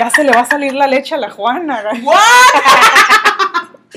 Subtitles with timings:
[0.00, 1.84] Ya se le va a salir la leche a la Juana.
[2.02, 2.16] ¿What?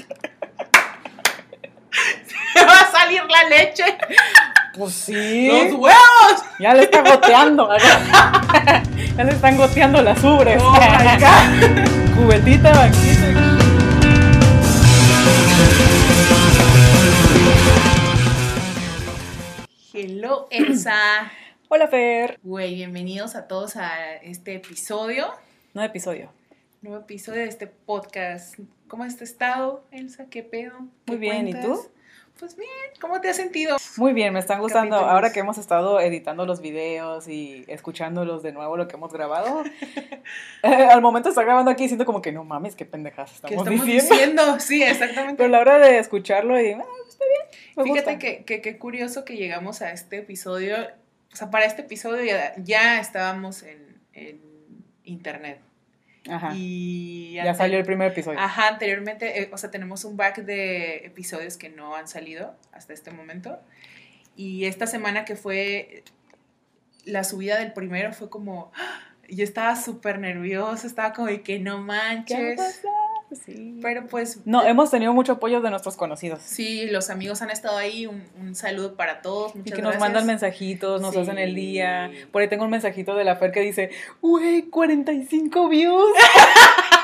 [2.54, 3.86] ¿Se va a salir la leche?
[4.78, 5.48] Pues sí.
[5.48, 6.44] ¡Los huevos!
[6.60, 7.70] Ya le está goteando.
[9.16, 10.62] ya le están goteando las ubres.
[10.62, 12.16] Oh my God.
[12.18, 13.28] Cubetita, banquita.
[19.94, 21.32] Hello, Elsa.
[21.70, 22.42] Hola, Fer.
[22.44, 25.32] Güey, bienvenidos a todos a este episodio.
[25.74, 26.32] Nuevo episodio.
[26.84, 28.60] Nuevo episodio de este podcast.
[28.88, 30.28] ¿Cómo has estado, Elsa?
[30.30, 30.74] ¿Qué pedo?
[31.06, 31.90] ¿Qué Muy bien, ¿y tú?
[32.40, 32.70] Pues bien,
[33.02, 33.78] ¿cómo te has sentido?
[33.98, 34.92] Muy bien, me están gustando.
[34.92, 35.14] Capítulos.
[35.16, 39.64] Ahora que hemos estado editando los videos y escuchándolos de nuevo lo que hemos grabado,
[40.64, 43.56] eh, al momento de estar grabando aquí siento como que no mames, qué pendejas ¿Qué
[43.56, 44.16] estamos, estamos diciendo.
[44.16, 44.44] diciendo?
[44.60, 45.38] Sí, exactamente.
[45.38, 47.76] Pero a la hora de escucharlo y ah, está bien.
[47.78, 48.20] me Fíjate gusta.
[48.20, 50.76] que, que, qué curioso que llegamos a este episodio.
[51.32, 54.54] O sea, para este episodio ya, ya estábamos en, en
[55.04, 55.60] internet.
[56.30, 56.52] Ajá.
[56.56, 58.40] Y Ya salió el primer episodio.
[58.40, 62.94] Ajá, anteriormente, eh, o sea, tenemos un back de episodios que no han salido hasta
[62.94, 63.60] este momento.
[64.36, 66.04] Y esta semana que fue
[67.06, 69.00] la subida del primero fue como, ¡ah!
[69.30, 72.58] yo estaba súper nerviosa, estaba como de que no ¿Qué manches.
[72.58, 72.90] pasa?
[73.46, 73.80] Sí.
[73.82, 76.42] Pero pues, No, hemos tenido mucho apoyo de nuestros conocidos.
[76.44, 79.98] sí, los amigos han estado ahí, un, un saludo para todos, Y muchas que nos
[80.00, 81.20] mandan mensajitos, nos Sí.
[81.22, 82.12] hacen el día.
[82.32, 83.90] Por ahí tengo un mensajito de la Fer que dice,
[84.22, 86.12] güey, 45 views.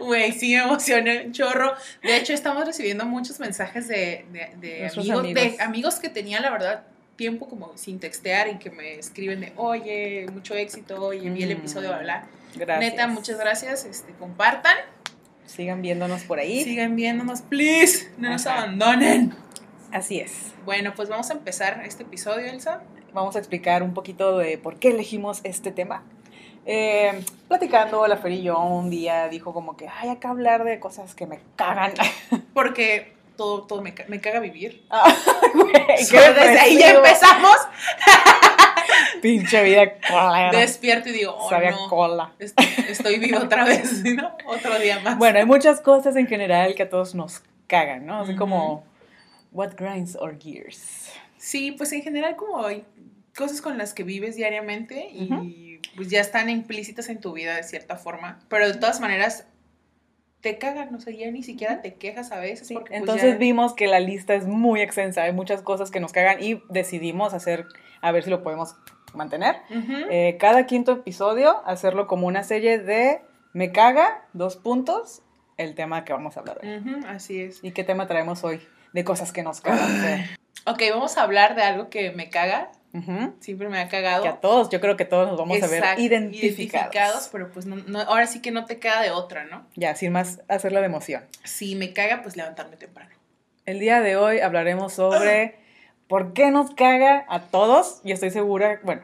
[0.00, 1.74] Güey, sí me emocioné un chorro.
[2.02, 5.34] De hecho, estamos recibiendo muchos mensajes de, de- de amigos, amigos.
[5.34, 6.84] de amigos que tenía, la verdad,
[7.16, 11.50] tiempo como sin textear y que me escriben de, oye, mucho éxito, oye, vi el
[11.50, 12.26] Mm, episodio, bla, bla.
[12.54, 12.92] Gracias.
[12.92, 13.84] Neta, muchas gracias.
[13.84, 14.76] Este, compartan.
[15.48, 16.62] Sigan viéndonos por ahí.
[16.62, 18.10] Sigan viéndonos, please.
[18.18, 19.34] No nos abandonen.
[19.90, 20.52] Así es.
[20.66, 22.82] Bueno, pues vamos a empezar este episodio, Elsa.
[23.14, 26.04] Vamos a explicar un poquito de por qué elegimos este tema.
[26.66, 30.78] Eh, platicando, la Fer y yo un día dijo como que, ay, acá hablar de
[30.78, 31.94] cosas que me cagan.
[32.52, 34.84] Porque todo, todo me, me caga vivir.
[34.90, 35.10] Ah,
[35.54, 37.56] güey, qué So, desde ahí ya empezamos.
[39.22, 40.50] Pinche vida cola.
[40.52, 41.88] Despierto y digo, oh no.
[41.88, 42.32] cola.
[42.38, 44.36] Estoy, estoy viva otra vez, ¿no?
[44.46, 45.18] Otro día más.
[45.18, 48.20] Bueno, hay muchas cosas en general que a todos nos cagan, ¿no?
[48.20, 48.84] Así como,
[49.52, 51.10] what grinds our gears.
[51.36, 52.84] Sí, pues en general como hay
[53.36, 57.62] cosas con las que vives diariamente y pues ya están implícitas en tu vida de
[57.62, 59.46] cierta forma, pero de todas maneras
[60.40, 63.32] te cagan, o sea, ya ni siquiera te quejas a veces Sí, porque pues, entonces
[63.32, 66.62] ya- vimos que la lista es muy extensa, hay muchas cosas que nos cagan y
[66.68, 67.66] decidimos hacer,
[68.00, 68.76] a ver si lo podemos
[69.14, 69.56] mantener.
[70.10, 73.20] Eh, cada quinto episodio, hacerlo como una serie de
[73.52, 75.22] me caga, dos puntos,
[75.56, 77.02] el tema que vamos a hablar hoy.
[77.08, 77.58] Así es.
[77.64, 78.60] ¿Y qué tema traemos hoy?
[78.92, 80.24] De cosas que nos cagan.
[80.66, 82.70] Ok, vamos a hablar de algo que me caga,
[83.40, 84.22] Siempre me ha cagado.
[84.22, 87.28] Que a todos, yo creo que todos nos vamos a ver identificados.
[87.30, 89.66] pero pues no, no- ahora sí que no te caga de otra, ¿no?
[89.76, 91.24] Ya, sin más hacerla de emoción.
[91.44, 93.10] Si me caga, pues levantarme temprano.
[93.66, 95.56] El día de hoy hablaremos sobre
[96.06, 98.00] por qué nos caga a todos.
[98.04, 99.02] Y estoy segura, bueno,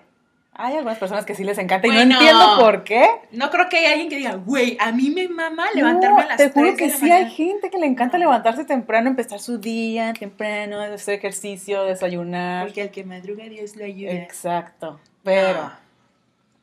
[0.56, 3.06] hay algunas personas que sí les encanta y no entiendo por qué.
[3.32, 6.26] No creo que haya alguien que diga, güey, a mí me mama levantarme No, a
[6.28, 7.31] las Te juro 3 de que la sí hay mañana".
[7.31, 12.66] gente que le encanta levantarse temprano, empezar su día temprano, hacer ejercicio, desayunar.
[12.66, 14.12] Porque al que madruga Dios lo ayuda.
[14.12, 15.00] Exacto.
[15.22, 15.78] Pero Ah.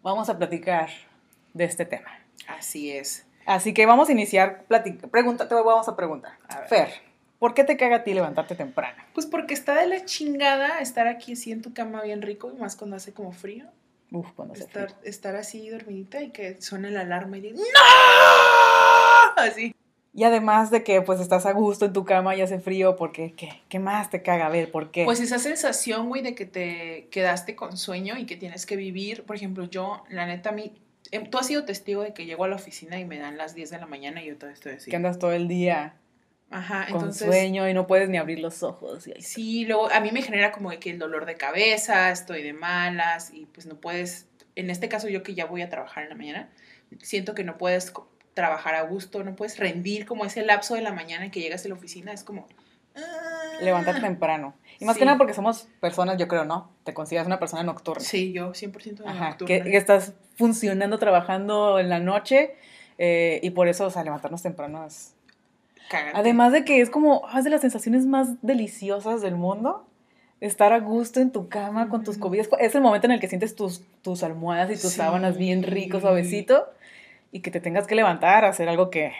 [0.03, 0.89] vamos a platicar
[1.53, 2.09] de este tema.
[2.47, 3.25] Así es.
[3.45, 4.63] Así que vamos a iniciar,
[5.11, 6.33] pregunta, te vamos a preguntar.
[6.47, 6.57] A.
[6.67, 6.89] Fer,
[7.39, 9.03] ¿por qué te caga a ti levantarte temprano?
[9.13, 12.59] Pues porque está de la chingada estar aquí así en tu cama bien rico y
[12.59, 13.65] más cuando hace como frío.
[14.11, 14.97] Uf, cuando se Estar, frío.
[15.03, 19.41] estar así dormidita y que suene la alarma y diga, ¡No!
[19.41, 19.75] Así.
[20.13, 23.31] Y además de que pues estás a gusto en tu cama y hace frío, porque
[23.33, 23.61] ¿qué?
[23.69, 24.47] ¿Qué más te caga?
[24.47, 25.05] A ver, ¿por qué?
[25.05, 29.23] Pues esa sensación, güey, de que te quedaste con sueño y que tienes que vivir.
[29.23, 30.73] Por ejemplo, yo, la neta, a mí.
[31.11, 33.55] em, Tú has sido testigo de que llego a la oficina y me dan las
[33.55, 34.89] 10 de la mañana y yo todo estoy así.
[34.91, 35.93] que andas todo el día
[36.51, 37.27] Ajá, con entonces.
[37.27, 39.07] sueño y no puedes ni abrir los ojos.
[39.07, 39.65] Y sí.
[39.65, 43.45] Luego a mí me genera como que el dolor de cabeza, estoy de malas y
[43.47, 46.49] pues no puedes, en este caso yo que ya voy a trabajar en la mañana,
[47.01, 47.93] siento que no puedes
[48.33, 51.65] trabajar a gusto, no puedes rendir como ese lapso de la mañana en que llegas
[51.65, 52.47] a la oficina, es como...
[52.95, 52.99] ah.
[53.61, 54.53] Levantarte temprano.
[54.79, 54.99] Y más Sí.
[55.01, 56.71] que nada porque somos personas, yo creo, ¿no?
[56.83, 58.01] Te consideras una persona nocturna.
[58.03, 59.63] Sí, yo 100% de Ajá, nocturna.
[59.63, 62.55] que, que estás funcionando, trabajando en la noche
[62.97, 65.13] eh, y por eso, o sea, levantarnos temprano es...
[65.89, 66.17] Cágate.
[66.17, 69.87] Además de que es como, ah, es de las sensaciones más deliciosas del mundo.
[70.39, 72.49] Estar a gusto en tu cama con tus cobijas.
[72.59, 74.97] Es el momento en el que sientes tus, tus almohadas y tus Sí.
[74.97, 76.65] sábanas bien rico, suavecito.
[77.31, 79.13] Y que te tengas que levantar a hacer algo que,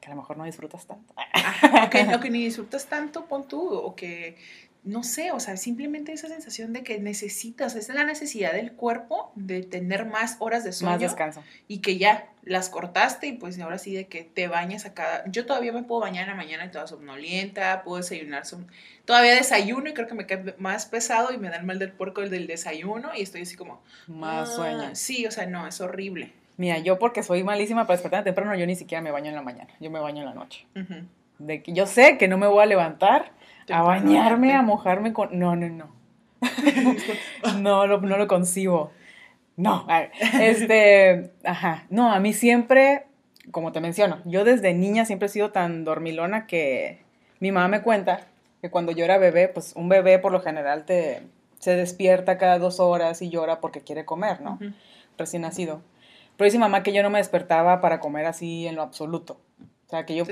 [0.00, 1.12] que a lo mejor no disfrutas tanto.
[1.32, 4.36] Ajá, que ni disfrutas tanto, pon tú, o que
[4.84, 9.32] no sé, o sea, simplemente esa sensación de que necesitas, es la necesidad del cuerpo
[9.34, 10.92] de tener más horas de sueño.
[10.92, 11.42] Más descanso.
[11.68, 15.24] Y que ya las cortaste y pues ahora sí de que te bañas a cada...
[15.30, 18.66] Yo todavía me puedo bañar en la mañana y toda somnolienta, puedo desayunar, som-
[19.06, 21.92] todavía desayuno y creo que me cae más pesado y me da el mal del
[21.92, 23.80] puerco el del desayuno y estoy así como...
[24.06, 24.90] Más ah, sueño.
[24.94, 26.32] Sí, o sea, no, es horrible.
[26.58, 29.42] Mira, yo porque soy malísima para despertarme temprano, yo ni siquiera me baño en la
[29.42, 29.70] mañana.
[29.80, 30.66] Yo me baño en la noche.
[31.38, 33.32] De que yo sé que no me voy a levantar
[33.70, 35.38] a bañarme, a mojarme con...
[35.38, 35.88] No, no, no.
[37.60, 38.90] no, lo, no lo concibo.
[39.56, 39.86] No.
[39.88, 41.84] a ver, Este, ajá.
[41.90, 43.06] No, a mí siempre,
[43.50, 47.00] como te menciono, yo desde niña siempre he sido tan dormilona que
[47.40, 48.26] mi mamá me cuenta
[48.60, 51.22] que cuando yo era bebé, pues un bebé por lo general te,
[51.58, 54.58] se despierta cada dos horas y llora porque quiere comer, ¿no?
[55.16, 55.82] Recién nacido.
[56.36, 59.40] Pero dice mamá que yo no me despertaba para comer así en lo absoluto.
[59.86, 60.24] O sea, que yo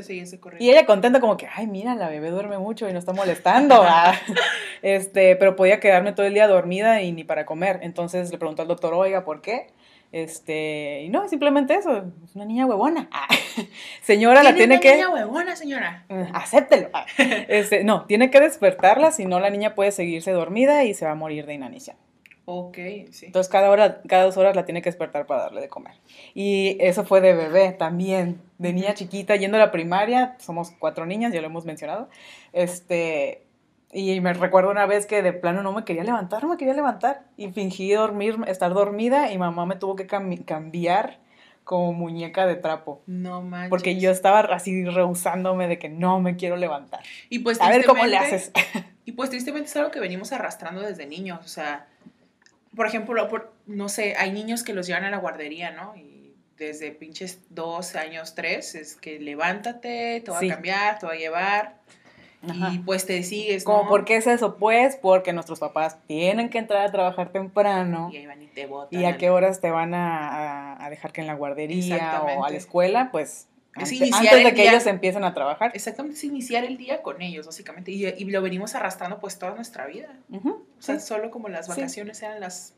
[0.59, 3.83] y ella contenta como que, ay, mira, la bebé duerme mucho y no está molestando.
[3.85, 4.15] ah".
[4.83, 7.81] este, pero podía quedarme todo el día dormida y ni para comer.
[7.83, 9.69] Entonces le preguntó al doctor, oiga, ¿por qué?
[10.11, 13.09] Este, y no, simplemente eso, es una niña huevona.
[14.03, 14.95] Señora, la tiene una que...
[14.95, 16.05] niña huevona, señora.
[16.09, 16.91] Mm, Acéptelo.
[17.49, 21.13] Este, no, tiene que despertarla, si no la niña puede seguirse dormida y se va
[21.13, 21.97] a morir de inanición.
[22.55, 22.77] Ok,
[23.13, 23.27] sí.
[23.27, 25.95] Entonces cada hora, cada dos horas la tiene que despertar para darle de comer.
[26.35, 31.07] Y eso fue de bebé también, de niña chiquita, yendo a la primaria, somos cuatro
[31.07, 32.11] niñas, ya lo hemos mencionado.
[32.53, 33.47] Este,
[33.93, 36.75] y me recuerdo una vez que de plano no me quería levantar, no me quería
[36.75, 37.23] levantar.
[37.37, 41.19] Y fingí dormir, estar dormida y mamá me tuvo que cami- cambiar
[41.65, 43.03] como muñeca de trapo.
[43.07, 43.71] No manches.
[43.71, 47.01] Porque yo estaba así rehusándome de que no me quiero levantar.
[47.31, 48.53] Y pues A ver cómo le haces.
[49.05, 51.41] Y pues tristemente es algo que venimos arrastrando desde niños.
[51.45, 51.89] O sea,
[52.77, 55.95] por ejemplo, por- no sé, hay niños que los llevan a la guardería, ¿no?
[55.97, 60.51] Y desde pinches dos años, tres, es que levántate, te va Sí.
[60.51, 61.77] a cambiar, te va a llevar.
[62.49, 62.71] Ajá.
[62.73, 63.89] Y pues te sigues, Como, ¿no?
[63.89, 64.57] ¿por qué es eso?
[64.57, 68.11] Pues porque nuestros papás tienen que entrar a trabajar temprano.
[68.13, 69.01] Y ahí van y te botan.
[69.01, 72.51] ¿Y a qué horas te van a, a- dejar que en la guardería o a
[72.51, 73.11] la escuela?
[73.13, 73.47] Pues
[73.77, 74.71] Es ante- iniciar antes de el que día.
[74.73, 75.71] ellos empiecen a trabajar.
[75.75, 77.91] Exactamente, es iniciar el día con ellos, básicamente.
[77.91, 80.09] Y, y lo venimos arrastrando pues toda nuestra vida.
[80.31, 81.07] O sea, sí.
[81.07, 81.73] solo como las Sí.
[81.73, 82.75] vacaciones eran las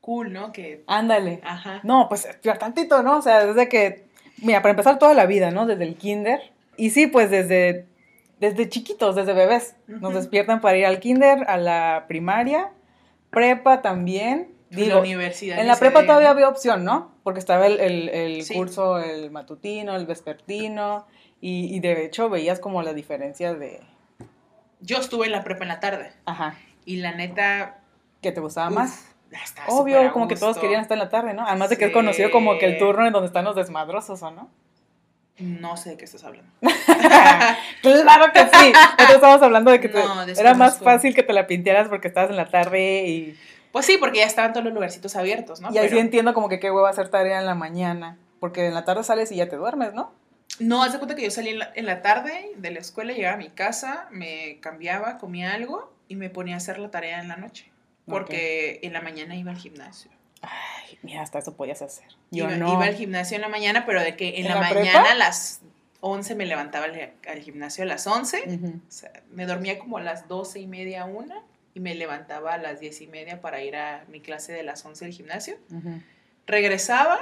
[0.00, 0.52] cool, ¿no?
[0.52, 1.40] Que, Ándale.
[1.42, 1.80] ajá.
[1.82, 2.28] No, pues
[2.60, 3.18] tantito, ¿no?
[3.18, 4.04] O sea, desde que,
[4.42, 5.66] mira, para empezar toda la vida, ¿no?
[5.66, 6.52] Desde el kinder.
[6.76, 7.86] Y sí, pues desde,
[8.38, 9.74] desde chiquitos, desde bebés.
[9.88, 12.70] Nos despiertan para ir al kinder, a la primaria,
[13.30, 14.54] prepa también.
[14.80, 15.58] La Digo, universidad.
[15.58, 17.12] En la prepa todavía había opción, ¿no?
[17.22, 18.54] Porque estaba el, el- el Sí.
[18.54, 21.06] curso, el matutino, el vespertino,
[21.40, 23.80] y, y de hecho veías como la diferencia de,
[24.80, 26.12] Yo estuve en la prepa en la tarde.
[26.26, 27.78] ajá, Y la neta.
[28.22, 29.12] que te gustaba uf, más.
[29.68, 31.46] Obvio, como que todos querían estar en la tarde, ¿no?
[31.46, 34.30] Además de que es conocido como que el turno en donde están los desmadrosos, ¿o
[34.30, 34.48] no?
[35.38, 36.50] No sé de qué estás hablando.
[37.82, 38.72] claro que sí.
[38.98, 42.08] Nosotros estamos hablando de que te- No, era más fácil que te la pintieras porque
[42.08, 43.38] estabas en la tarde y,
[43.72, 45.72] Pues sí, porque ya estaban todos los lugarcitos abiertos, ¿no?
[45.72, 48.18] y ahí sí Pero- entiendo como que qué huevo hacer tarea en la mañana.
[48.40, 50.12] Porque en la tarde sales y ya te duermes, ¿no?
[50.60, 53.12] No, haz de cuenta que yo salí en la, en la tarde de la escuela,
[53.12, 57.20] llegaba a mi casa, me cambiaba, comía algo y me ponía a hacer la tarea
[57.20, 57.70] en la noche.
[58.06, 60.10] Porque en la mañana iba al gimnasio.
[60.42, 62.06] Ay, mira, hasta eso podías hacer.
[62.30, 62.72] Yo Iba, no.
[62.74, 65.60] iba al gimnasio en la mañana, pero de que en, ¿En la, mañana a las
[66.00, 68.44] 11 me levantaba al, al gimnasio a las 11.
[68.46, 68.66] Ujú.
[68.88, 71.42] O sea, me dormía como a las 12 y media, una,
[71.76, 74.82] y me levantaba a las 10 y media para ir a mi clase de las
[74.82, 75.56] 11 del gimnasio.
[76.46, 77.20] Regresaba,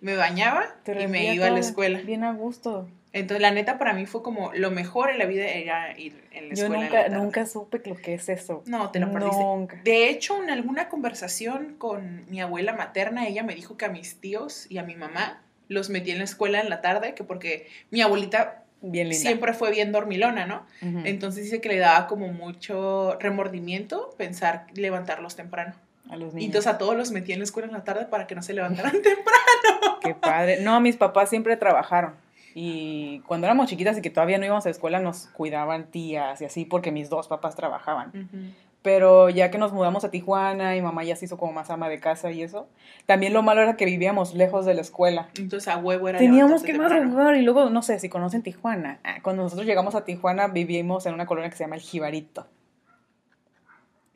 [0.00, 2.00] me bañaba y me iba a la escuela.
[2.00, 2.88] Bien a gusto.
[3.12, 6.48] Entonces, la neta, para mí fue como lo mejor en la vida era ir en
[6.48, 6.86] la Yo escuela.
[6.86, 8.64] en la nunca, nunca supe lo que es eso.
[8.66, 9.36] No, te lo perdiste.
[9.36, 9.80] Nunca.
[9.84, 14.20] De hecho, en alguna conversación con mi abuela materna, ella me dijo que a mis
[14.20, 17.68] tíos y a mi mamá los metí en la escuela en la tarde, que porque
[17.90, 19.20] mi abuelita Bien linda.
[19.22, 20.66] siempre fue bien dormilona, ¿no?
[20.82, 25.74] Entonces dice que le daba como mucho remordimiento pensar levantarlos temprano.
[26.10, 26.46] a los Y niños.
[26.46, 28.52] entonces a todos los metí en la escuela en la tarde para que no se
[28.54, 29.98] levantaran temprano.
[30.02, 30.60] Qué padre.
[30.62, 32.14] No, mis papás siempre trabajaron.
[32.54, 36.38] Y cuando éramos chiquitas y que todavía no íbamos a la escuela, nos cuidaban tías
[36.42, 38.54] y así, porque mis dos papás trabajaban.
[38.82, 41.88] Pero ya que nos mudamos a Tijuana y mamá ya se hizo como más ama
[41.88, 42.68] de casa y eso,
[43.06, 45.28] también lo malo era que vivíamos lejos de la escuela.
[45.38, 48.98] Entonces a huevo era Teníamos que madrugar y luego, no sé si conocen Tijuana.
[49.04, 52.48] Ah, Cuando nosotros llegamos a Tijuana vivimos en una colonia que se llama El Jibarito.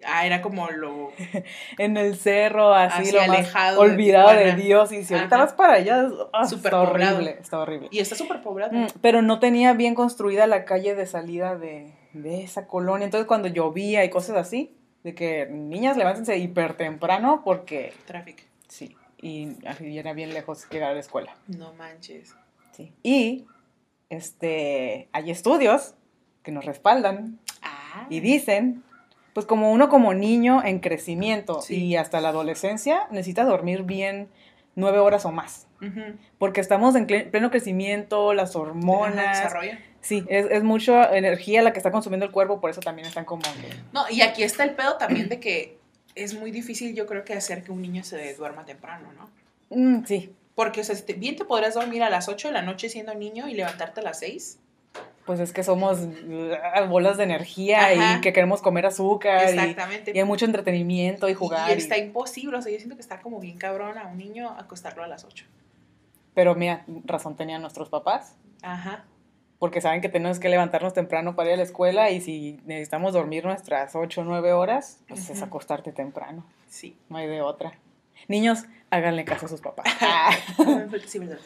[0.05, 1.11] Ah, era como lo...
[1.79, 4.55] En el cerro, así, lo más alejado olvidado de.
[4.55, 4.93] Dios.
[4.93, 7.17] Y si ahorita vas para allá, Súper está poblado.
[7.17, 7.89] horrible, está horrible.
[7.91, 8.73] Y está súper poblado.
[8.73, 11.93] Mm, Pero no tenía bien construida la calle de salida de,
[12.23, 13.05] de esa colonia.
[13.05, 18.43] Entonces cuando llovía y cosas así, de que niñas levántense hiper temprano porque Tráfico.
[18.69, 19.57] sí, y
[19.97, 21.37] era bien lejos llegar a la escuela.
[21.47, 22.35] No manches.
[22.73, 22.93] Sí.
[23.03, 23.47] Y
[24.11, 25.95] este hay estudios
[26.43, 28.07] que nos respaldan Ah.
[28.11, 28.83] y dicen
[29.33, 31.77] pues como uno como niño en crecimiento Sí.
[31.85, 34.29] y hasta la adolescencia necesita dormir bien
[34.75, 35.67] nueve horas o más.
[36.39, 39.39] Porque estamos en pleno crecimiento, las hormonas.
[39.43, 39.73] desarrollo.
[40.07, 43.25] Sí, es, es mucha energía la que está consumiendo el cuerpo, por eso también están
[43.25, 43.43] como...
[43.93, 45.79] No, y aquí está el pedo también de que
[46.15, 49.29] es muy difícil, yo creo que hacer que un niño se duerma temprano, ¿no?
[49.71, 52.89] Mm, sí, Porque, o sea, bien te podrás dormir a las 8 de la noche
[52.89, 54.59] siendo niño y levantarte a las 6.
[55.27, 58.19] pues es que somos uh, bolas de energía Ajá.
[58.19, 60.13] y que queremos comer azúcar y, Exactamente.
[60.15, 61.69] y hay mucho entretenimiento y jugar.
[61.71, 64.19] Y y- está imposible, o sea, yo siento que está como bien cabrón a un
[64.19, 65.45] niño acostarlo a las 8.
[66.33, 69.05] Pero mira, razón tenían nuestros papás, Ajá.
[69.59, 73.13] Porque saben que tenemos que levantarnos temprano para ir a la escuela y si necesitamos
[73.15, 75.47] dormir nuestras 8 o 9 horas, pues es Ujú.
[75.47, 76.97] acostarte temprano, Sí.
[77.09, 77.73] no hay de otra.
[78.29, 79.87] Niños, háganle caso a sus papás.
[80.01, 80.31] Ah,
[81.07, 81.39] sí, ¿verdad?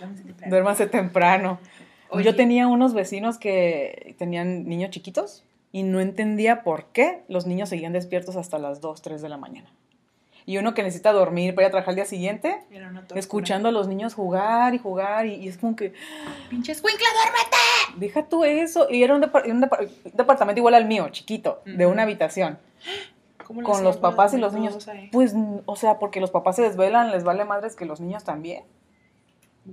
[0.47, 1.59] Duérmase temprano.
[1.59, 1.81] temprano.
[2.13, 7.47] Oye, Yo tenía unos vecinos que tenían niños chiquitos y no entendía por qué los
[7.47, 9.69] niños seguían despiertos hasta las 2, 3 de la mañana.
[10.47, 12.59] Y uno que necesita dormir para ir a trabajar al día siguiente,
[13.15, 15.93] escuchando a los niños jugar y jugar y, y es como que,
[16.49, 17.57] Pinche escuincla, duérmete.
[17.97, 18.87] Deja tú eso.
[18.91, 22.59] Y era un, depar- un depar- un departamento igual al mío, chiquito, de una habitación,
[23.47, 24.87] ¿Cómo con los papás y los niños.
[24.89, 25.09] ahí?
[25.13, 25.35] Pues,
[25.67, 28.65] o sea, porque los papás se desvelan, les vale madres que los niños también.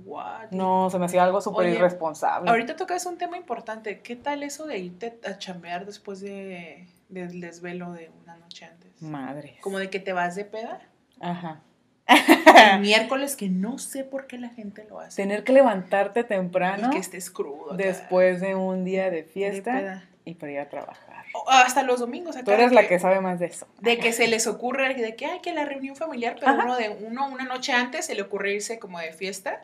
[0.04, 0.50] What?
[0.50, 2.50] No, se me hacía algo súper irresponsable.
[2.50, 4.00] Ahorita tocas un tema importante.
[4.00, 9.00] ¿Qué tal eso de irte a chambear después de, del desvelo de una noche antes?
[9.00, 9.56] Madre.
[9.62, 10.80] Como de que te vas de peda.
[11.20, 11.62] Ajá.
[12.08, 15.22] El miércoles, que no sé por qué la gente lo hace.
[15.22, 17.74] Tener que levantarte Y temprano que estés crudo.
[17.76, 21.24] después de un día de fiesta y para ir a trabajar.
[21.34, 22.36] O hasta los domingos.
[22.36, 23.66] acá Tú eres la que sabe más de eso.
[23.80, 26.64] De que se les ocurre, de que hay que la reunión familiar, pero Ajá.
[26.64, 29.62] uno de uno una noche antes se le ocurre irse como de fiesta.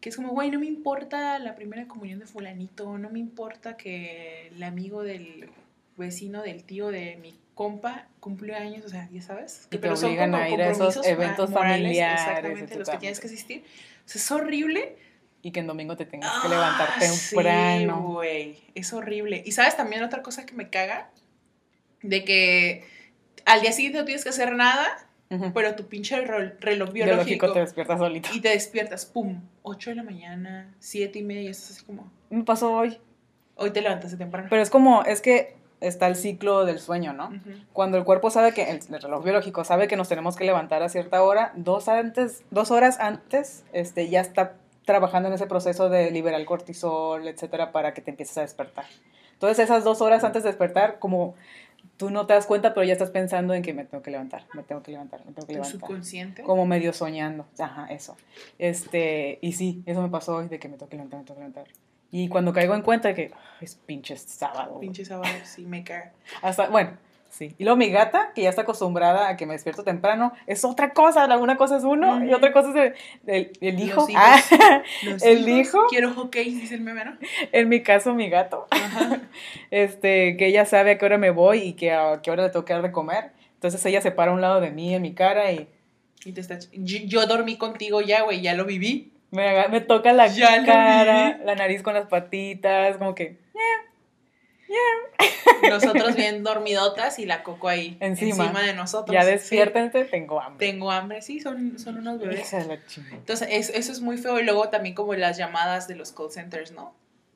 [0.00, 3.76] Que es como, güey, no me importa la primera comunión de fulanito, no me importa
[3.76, 5.48] que el amigo del
[5.96, 9.62] vecino del tío de mi compa cumple años, o sea, ya sabes.
[9.66, 12.88] Y te pero son obligan como a ir a esos eventos morales, familiares, Exactamente, los
[12.90, 13.64] que tienes que asistir.
[14.04, 14.96] O sea, es horrible.
[15.42, 18.02] Y que en domingo te tengas que Ah, levantar Sí, temprano.
[18.02, 19.42] güey, es horrible.
[19.46, 21.10] Y sabes también otra cosa que me caga,
[22.02, 22.84] de que
[23.46, 24.86] al día siguiente no tienes que hacer nada,
[25.30, 25.52] Ujú.
[25.54, 28.28] pero tu pinche rol- reloj Biológico biológico te despiertas solito.
[28.34, 32.12] y te despiertas, pum, 8 de la mañana, 7 y media, y estás así como,
[32.28, 32.98] Me pasó hoy.
[33.54, 34.48] hoy te levantaste temprano.
[34.50, 37.30] Pero es como, es que está el ciclo del sueño, ¿no?
[37.72, 40.82] Cuando el cuerpo sabe que, el, el reloj biológico sabe que nos tenemos que levantar
[40.82, 44.54] a cierta hora, dos, antes, dos horas antes, este, ya está
[44.84, 48.86] trabajando en ese proceso de liberar el cortisol, etcétera, para que te empieces a despertar.
[49.32, 51.34] Entonces, esas dos horas antes de despertar, como
[51.96, 54.44] tú no te das cuenta, pero ya estás pensando en que me tengo que levantar,
[54.54, 55.80] me tengo que levantar, me tengo que levantar.
[55.80, 56.42] subconsciente.
[56.42, 57.46] Como medio soñando.
[57.58, 58.16] Ajá, eso.
[58.58, 61.40] Este, y sí, eso me pasó hoy de que me tengo que levantar, me tengo
[61.40, 61.85] que levantar.
[62.10, 64.70] Y cuando caigo en cuenta que "Ay, es pinche sábado.
[64.74, 64.80] güey".
[64.82, 66.12] Pinche sábado, sí, me caga.
[66.42, 66.96] Hasta, bueno,
[67.28, 67.54] sí.
[67.58, 70.92] Y luego mi gata, que ya está acostumbrada a que me despierto temprano, es otra
[70.92, 71.26] cosa.
[71.36, 72.94] Una cosa es uno y otra cosa es
[73.26, 74.00] el, el- el hijo.
[74.02, 74.22] Los hijos.
[74.24, 75.86] Ah, Los El hijos, hijo.
[75.88, 77.16] Quiero hockey, dice el meme, ¿no?
[77.52, 78.66] en mi caso, mi gato.
[78.70, 79.20] Ajá.
[79.70, 82.50] Este, que ella sabe a qué hora me voy y que a qué hora le
[82.50, 83.32] tengo que dar de comer.
[83.54, 85.68] Entonces ella se para a un lado de mí, en mi cara, y
[86.24, 86.58] Y te está...
[86.72, 89.12] yo, yo dormí contigo ya, güey, ya lo viví.
[89.30, 93.38] Me, me toca la Ya cara, la nariz con las patitas, como que
[95.70, 97.96] Nosotros bien dormidotas y la coco ahí.
[98.00, 98.50] Encima.
[98.62, 99.14] de nosotros.
[99.14, 99.30] ya Sí.
[99.30, 100.66] despiértense, tengo hambre.
[100.66, 102.52] Tengo hambre, sí, son, son unos bebés.
[102.52, 104.38] Entonces, es- eso es muy feo.
[104.40, 106.94] Y luego también como las llamadas de los call centers, ¿no?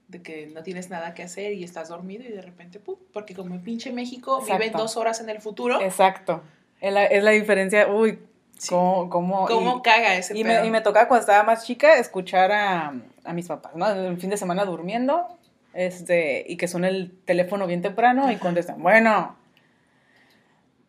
[0.08, 2.96] De que no tienes nada que hacer y estás dormido y de repente, ¡pum!
[3.12, 4.78] Porque como en pinche México viven Exacto.
[4.78, 5.80] dos horas en el futuro.
[5.80, 6.42] Exacto.
[6.80, 7.86] Es la, es la diferencia.
[7.88, 8.18] Uy,
[8.60, 8.68] Sí.
[8.68, 10.60] cómo, cómo, ¿Cómo y- caga ese Y pedo?
[10.60, 12.92] me, y me tocaba cuando estaba más chica escuchar a,
[13.24, 13.88] a mis papás, ¿no?
[13.90, 15.26] El fin de semana durmiendo,
[15.72, 19.36] este, y que suena el teléfono bien temprano y contestan, bueno,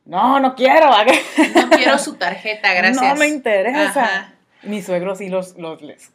[0.05, 3.01] no, no quiero, No quiero su tarjeta, gracias.
[3.13, 4.03] no me interesa.
[4.03, 4.33] Ajá.
[4.63, 6.11] Mis suegros sí los, los les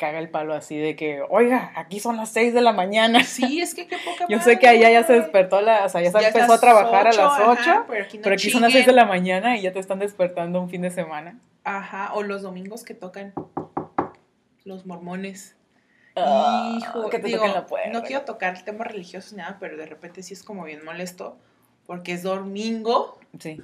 [0.00, 3.20] caga el palo así de que, oiga, aquí son las 6 de la mañana.
[3.24, 6.00] Sí, es que qué poca Yo sé que allá ya se despertó, la, o sea,
[6.00, 8.50] ya, se Ya empezó a trabajar a las ajá, 8, pero aquí, no pero aquí
[8.50, 11.38] son las 6 de la mañana y ya te están despertando un fin de semana.
[11.64, 13.34] Ajá, o los domingos que tocan
[14.64, 15.56] los mormones.
[16.16, 17.90] Ah, Hijo, que te digo, toquen la puerta.
[17.90, 21.36] no quiero tocar temas religiosos ni nada, pero de repente sí es como bien molesto,
[21.86, 23.62] porque es domingo Sí.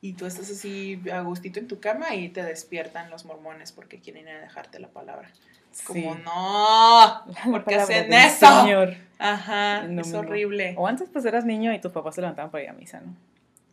[0.00, 4.00] y tú estás así a gustito en tu cama y te despiertan los mormones porque
[4.00, 5.30] quieren ir a dejarte la palabra.
[5.72, 6.20] Es como, Sí.
[6.24, 8.60] no, ¿por qué palabra hacen eso?
[8.62, 8.94] Señor.
[9.18, 10.74] Ajá, es horrible.
[10.76, 13.14] O antes pues eras niño y tus papás se levantaban para ir a misa, ¿no?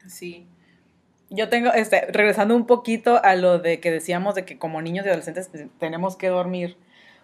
[0.08, 0.48] Sí.
[1.32, 5.06] Yo tengo, este, regresando un poquito a lo de que decíamos de que como niños
[5.06, 6.78] y adolescentes pues, tenemos que dormir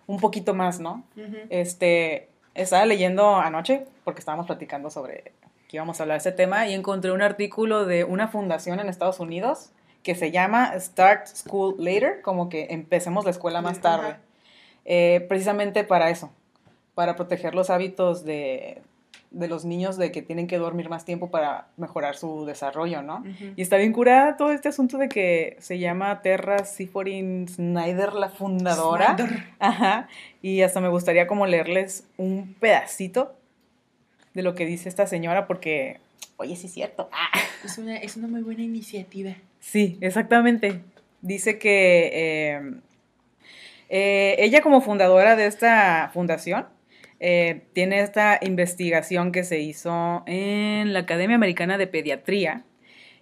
[0.07, 1.03] un poquito más, ¿no?
[1.15, 1.37] Ujú.
[1.49, 5.33] Este, estaba leyendo anoche, porque estábamos platicando sobre
[5.67, 8.89] que íbamos a hablar de este tema y encontré un artículo de una fundación en
[8.89, 9.71] Estados Unidos
[10.03, 14.17] que se llama Start School Later, como que empecemos la escuela más tarde.
[14.85, 16.31] Eh, precisamente para eso,
[16.93, 18.81] para proteger los hábitos de,
[19.31, 23.17] de los niños de que tienen que dormir más tiempo para mejorar su desarrollo, ¿no?
[23.17, 23.53] Ujú.
[23.55, 28.29] Y está bien curada todo este asunto de que se llama Terra Siforin Snyder, la
[28.29, 29.15] fundadora.
[29.17, 29.43] Snyder.
[29.59, 30.07] Ajá.
[30.41, 33.35] Y hasta me gustaría como leerles un pedacito
[34.33, 35.99] de lo que dice esta señora porque,
[36.37, 37.09] oye, sí es cierto.
[37.11, 37.39] Ah.
[37.63, 39.31] Es una, es una muy buena iniciativa.
[39.59, 40.81] Sí, exactamente.
[41.21, 42.73] Dice que eh,
[43.89, 46.65] eh, ella como fundadora de esta fundación
[47.19, 52.63] eh, tiene esta investigación que se hizo en la Academia Americana de Pediatría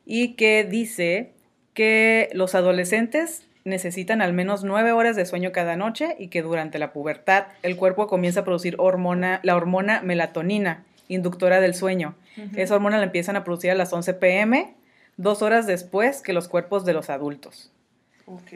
[0.05, 1.31] y que dice
[1.73, 6.79] que los adolescentes necesitan al menos nueve horas de sueño cada noche y que durante
[6.79, 12.15] la pubertad el cuerpo comienza a producir hormona, la hormona melatonina, inductora del sueño.
[12.55, 14.73] Esa hormona la empiezan a producir a las 11 pm,
[15.17, 17.72] dos horas después que los cuerpos de los adultos.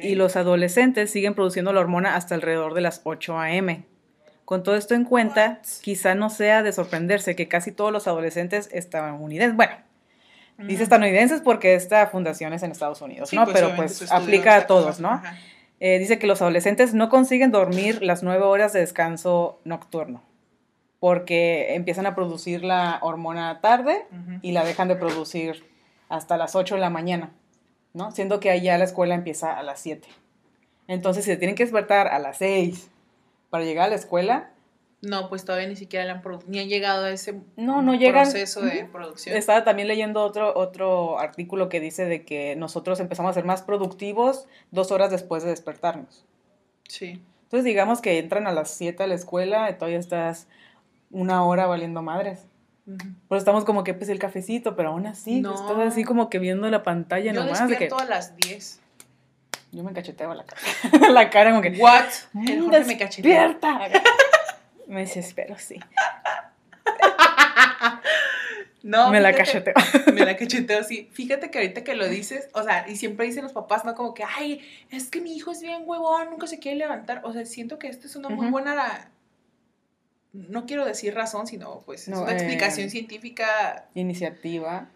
[0.01, 3.83] Y los adolescentes siguen produciendo la hormona hasta alrededor de las 8 a.m.
[4.45, 5.67] Con todo esto en cuenta, What?
[5.81, 9.73] quizá no sea de sorprenderse que casi todos los adolescentes estadounidenses, bueno,
[10.59, 13.43] dice estadounidenses porque esta fundación es en Estados Unidos, Sí, ¿no?
[13.43, 15.21] pues, Pero pues aplica a todos, ¿no?
[15.79, 20.23] Eh, dice que los adolescentes no consiguen dormir las nueve horas de descanso nocturno
[20.99, 24.05] porque empiezan a producir la hormona tarde
[24.41, 25.63] y la dejan de producir
[26.09, 27.31] hasta las 8 de la mañana,
[27.93, 28.11] ¿no?
[28.11, 30.07] Siendo que allá la escuela empieza a las 7.
[30.87, 32.89] Entonces, si se tienen que despertar a las 6
[33.49, 34.51] para llegar a la escuela,
[34.99, 38.23] No, pues todavía ni siquiera le han ni han llegado a ese No, no llegan-
[38.23, 39.37] proceso de producción.
[39.37, 43.61] estaba también leyendo otro, otro artículo que dice de que nosotros empezamos a ser más
[43.61, 46.25] productivos dos horas después de despertarnos.
[46.89, 47.21] Sí.
[47.43, 50.47] Entonces, digamos que entran a las 7 a la escuela y todavía estás
[51.11, 52.46] una hora valiendo madres.
[52.87, 52.97] Ujú.
[53.27, 55.53] Pues estamos como que, pues, el cafecito, pero aún así, No.
[55.53, 57.59] estás así como que viendo la pantalla Yo nomás.
[57.59, 58.79] De que despierto a las 10.
[59.73, 60.61] yo me cacheteo la cara.
[61.11, 61.69] la cara como que...
[61.71, 62.05] What?
[62.47, 62.95] El "Mm, Jorge me.
[62.95, 63.79] ¡Despierta!
[64.87, 65.79] me desespero, sí.
[68.83, 70.13] No, me la fíjate- cacheteo.
[70.13, 71.09] Me la cacheteo, sí.
[71.11, 73.95] Fíjate que ahorita que lo dices, o sea, y siempre dicen los papás, ¿no?
[73.95, 77.19] Como que, ay, es que mi hijo es bien huevón, nunca se quiere levantar.
[77.25, 78.51] O sea, siento que esta es una muy Ujú.
[78.51, 79.09] buena,
[80.49, 83.87] no quiero decir razón, sino pues es una eh, explicación científica.
[83.95, 84.89] Iniciativa.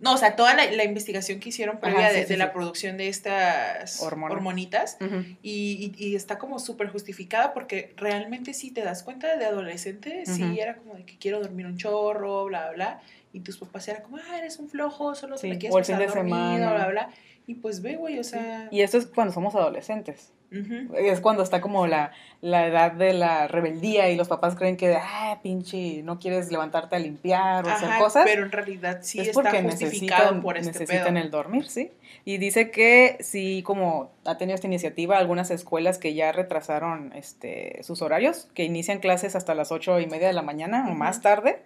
[0.00, 2.52] No, o sea, toda la, la investigación que hicieron previa sí, de, sí, de la
[2.52, 4.34] producción de estas Hormona.
[4.34, 4.96] hormonitas.
[5.42, 10.24] Y, y- y está como súper justificada porque realmente si te das cuenta de adolescente,
[10.26, 10.34] Ujú.
[10.34, 13.00] sí era como de que quiero dormir un chorro, bla, bla,
[13.32, 16.74] y tus papás eran como, ah, eres un flojo, solo te quieres pasar dormido, semana.
[16.74, 17.10] bla, bla.
[17.46, 18.68] Y pues ve, güey, o sea...
[18.72, 20.32] Y eso es cuando somos adolescentes.
[20.52, 20.94] Ujú.
[20.96, 24.94] Es cuando está como la, la edad de la rebeldía y los papás creen que,
[24.96, 28.24] ah, pinche, no quieres levantarte a limpiar o hacer Ajá, cosas.
[28.24, 31.24] pero en realidad sí es está porque justificado necesitan, por este necesitan pedo.
[31.24, 31.90] el dormir, sí.
[32.24, 37.82] Y dice que sí, como ha tenido esta iniciativa, algunas escuelas que ya retrasaron este,
[37.82, 40.94] sus horarios, que inician clases hasta las ocho y media de la mañana o Ujú.
[40.98, 41.62] más tarde,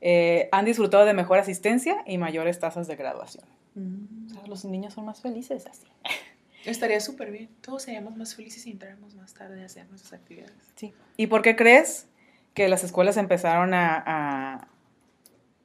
[0.00, 3.44] eh, han disfrutado de mejor asistencia y mayores tasas de graduación.
[3.74, 4.26] Mm.
[4.26, 5.86] O sea, los niños son más felices así.
[6.64, 7.48] Estaría súper bien.
[7.60, 10.52] Todos seríamos más felices y entráramos más tarde a hacer nuestras actividades.
[10.76, 10.92] Sí.
[11.16, 12.06] ¿Y por qué crees
[12.54, 14.02] que las escuelas empezaron a...
[14.06, 14.68] a-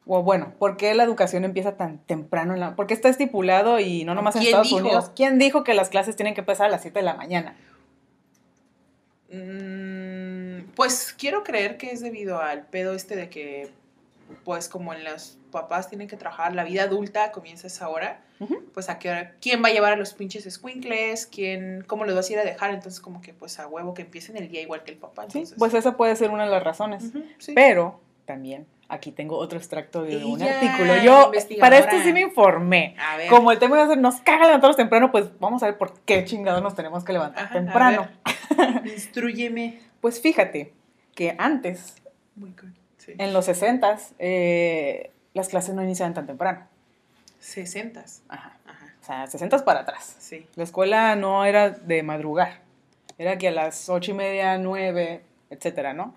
[0.09, 2.53] o bueno, ¿por qué la educación empieza tan temprano?
[2.53, 4.79] En la, ¿Por qué está estipulado y no nomás en ¿Quién Estados dijo?
[4.79, 5.11] Unidos?
[5.15, 7.57] ¿Quién dijo que las clases tienen que empezar a las 7 de la mañana?
[9.31, 13.69] Mm, Pues quiero creer que es debido al pedo este de que,
[14.45, 18.63] pues como en los papás tienen que trabajar, la vida adulta comienza esa hora, Ujú.
[18.73, 22.15] pues a qué hora, quién va a llevar a los pinches squinkles, quién, cómo los
[22.15, 24.61] vas a ir a dejar, entonces como que pues a huevo que empiecen el día
[24.61, 25.23] igual que el papá.
[25.23, 27.03] Sí, Entonces, pues esa puede ser una de las razones.
[27.05, 27.53] ujú, sí.
[27.53, 30.95] Pero también aquí tengo otro extracto de un artículo.
[31.03, 32.95] Yo para este sí me informé.
[32.99, 35.99] a ver, Como el tema de nos caga levantarnos temprano, pues vamos a ver por
[36.01, 38.07] qué chingados nos tenemos que levantar Ajá, temprano.
[38.85, 39.79] instruyeme.
[40.01, 40.73] Pues fíjate
[41.15, 41.95] que antes.
[42.97, 43.13] Sí.
[43.17, 46.67] en los 60 eh, las clases no iniciaban tan temprano.
[47.39, 48.57] 60 Ajá.
[48.65, 50.15] Ajá, O sea, 60 para atrás.
[50.19, 50.45] sí.
[50.55, 52.59] La escuela no era de madrugar,
[53.17, 56.13] era que a las ocho y media, nueve, etcétera, ¿no?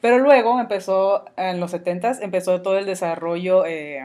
[0.00, 4.00] Pero luego empezó, en los 70 empezó todo el desarrollo eh,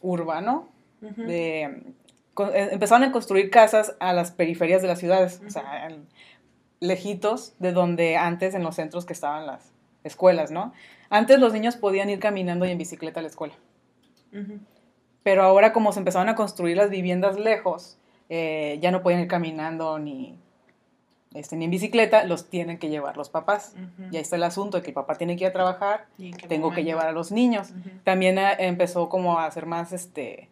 [0.00, 0.68] urbano,
[1.02, 1.22] Ujú.
[1.22, 1.82] de,
[2.34, 6.06] con- eh, empezaron a construir casas a las periferias de las ciudades, o sea, en-
[6.80, 9.70] lejitos de donde antes en los centros que estaban las
[10.02, 10.72] escuelas, ¿no?
[11.10, 13.54] Antes los niños podían ir caminando y en bicicleta a la escuela.
[15.22, 19.28] Pero ahora como se empezaron a construir las viviendas lejos, eh, ya no pueden ir
[19.28, 20.38] caminando ni,
[21.34, 23.74] este, ni en bicicleta, los tienen que llevar los papás.
[23.76, 24.08] Ujú.
[24.12, 26.28] Y ahí está el asunto de que el papá tiene que ir a trabajar, ¿Y
[26.28, 27.70] en qué tengo que llevar a los niños.
[28.04, 30.48] También ah, empezó como a hacer más, este,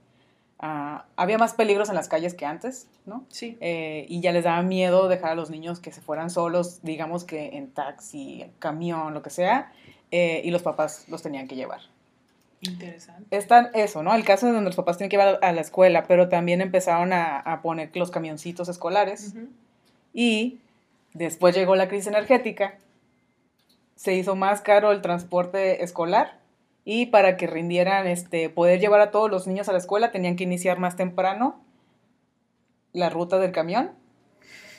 [0.59, 3.25] ah, había más peligros en las calles que antes, ¿no?
[3.29, 3.57] Sí.
[3.61, 7.25] Eh, y ya les daba miedo dejar a los niños que se fueran solos, digamos
[7.25, 9.73] que en taxi, camión, lo que sea,
[10.11, 11.81] eh, y los papás los tenían que llevar.
[12.61, 13.37] Interesante.
[13.37, 14.15] Está eso, ¿no?
[14.15, 17.13] El caso de donde los papás tienen que llevar a la escuela, pero también empezaron
[17.13, 19.35] a, a poner los camioncitos escolares
[20.13, 20.59] y
[21.15, 22.79] después llegó la crisis energética,
[23.95, 26.39] se hizo más caro el transporte escolar
[26.91, 30.37] y para que rindieran, este, poder llevar a todos los niños a la escuela tenían
[30.37, 31.61] que iniciar más temprano
[32.95, 33.91] la ruta del camión.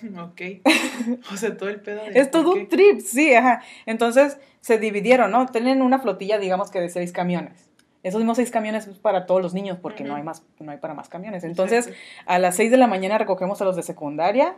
[0.19, 0.41] Ok.
[1.33, 2.19] O sea, todo el pedo de.
[2.19, 3.61] Es todo ¿por un trip, sí, ajá.
[3.85, 5.45] Entonces se dividieron, ¿no?
[5.47, 7.69] Tienen una flotilla, digamos que de seis camiones.
[8.03, 10.77] Esos mismos seis camiones es para todos los niños porque no hay más, no hay
[10.77, 11.43] para más camiones.
[11.43, 12.03] Entonces, Exacto.
[12.27, 14.55] a las seis de la mañana recogemos a los de secundaria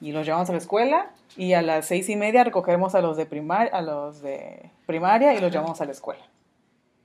[0.00, 3.16] y los llevamos a la escuela y a las seis y media recogemos a los
[3.16, 6.22] de primaria, a los de primaria y los llevamos a la escuela.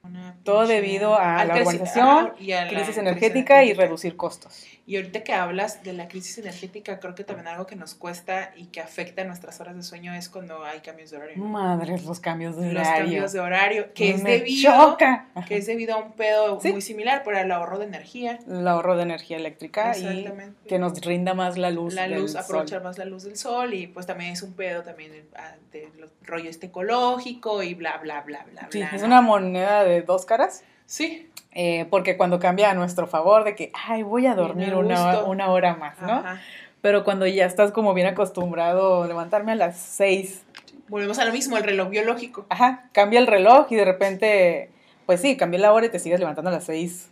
[0.03, 4.65] Una Todo debido a la urbanización, ajá, y a la Crisis energética y reducir costos.
[4.87, 8.51] Y ahorita que hablas de la crisis energética, creo que también algo que nos cuesta
[8.57, 11.37] y que afecta nuestras horas de sueño es cuando hay cambios de horario.
[11.43, 13.03] Madres, los cambios de Los horario.
[13.05, 15.27] cambios de horario, que es debido, choca.
[15.47, 16.71] Que es debido a un pedo Sí.
[16.71, 18.39] muy similar por el ahorro de energía.
[18.47, 20.27] El ahorro de energía eléctrica y
[20.67, 21.93] que nos rinda más la luz.
[21.93, 22.41] la del luz, sol.
[22.41, 25.89] aprovechar más la luz del sol y pues también es un pedo también ah, de
[25.99, 28.89] lo- rollo este ecológico y bla, bla, bla, bla, Sí, bla.
[28.93, 30.63] es una moneda de dos caras.
[30.91, 35.23] Sí, eh, porque cuando cambia a nuestro favor de que, ay, voy a dormir una,
[35.23, 36.11] una hora más, ¿no?
[36.15, 36.41] ajá.
[36.81, 40.43] Pero cuando ya estás como bien acostumbrado a levantarme a las seis,
[40.89, 42.45] Volvemos a lo mismo, el reloj biológico.
[42.49, 44.69] ajá, cambia el reloj y de repente,
[45.05, 47.09] pues sí, cambia la hora y te sigues levantando a las seis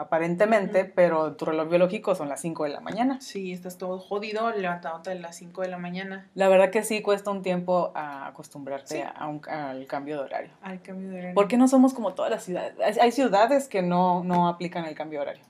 [0.00, 3.20] aparentemente, pero tu reloj biológico son las cinco de la mañana.
[3.20, 7.02] Sí, estás todo jodido levantándote a las 5 de la mañana La verdad que sí
[7.02, 9.02] cuesta un tiempo a acostumbrarte Sí.
[9.14, 10.50] a un- al cambio de horario.
[10.62, 11.34] al cambio de horario.
[11.34, 12.74] ¿Por qué no somos como todas las ciudades?
[13.00, 15.44] Hay- ciudades que no, no aplican el cambio de horario.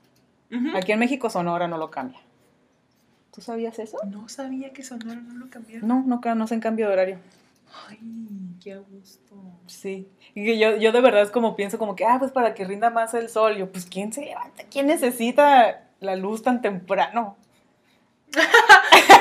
[0.75, 2.19] Aquí en México Sonora no lo cambia.
[3.33, 3.97] ¿Tú sabías eso?
[4.05, 5.87] No sabía que Sonora no lo cambiaron.
[5.87, 7.17] No, no, no se en cambio de horario.
[7.87, 7.99] Ay,
[8.63, 9.35] qué gusto.
[9.67, 10.07] Sí.
[10.35, 12.89] Y yo, yo de verdad es como pienso como que, ah, pues para que rinda
[12.89, 13.57] más el sol.
[13.57, 14.63] Yo, pues ¿quién se levanta?
[14.69, 17.37] ¿Quién necesita la luz tan temprano?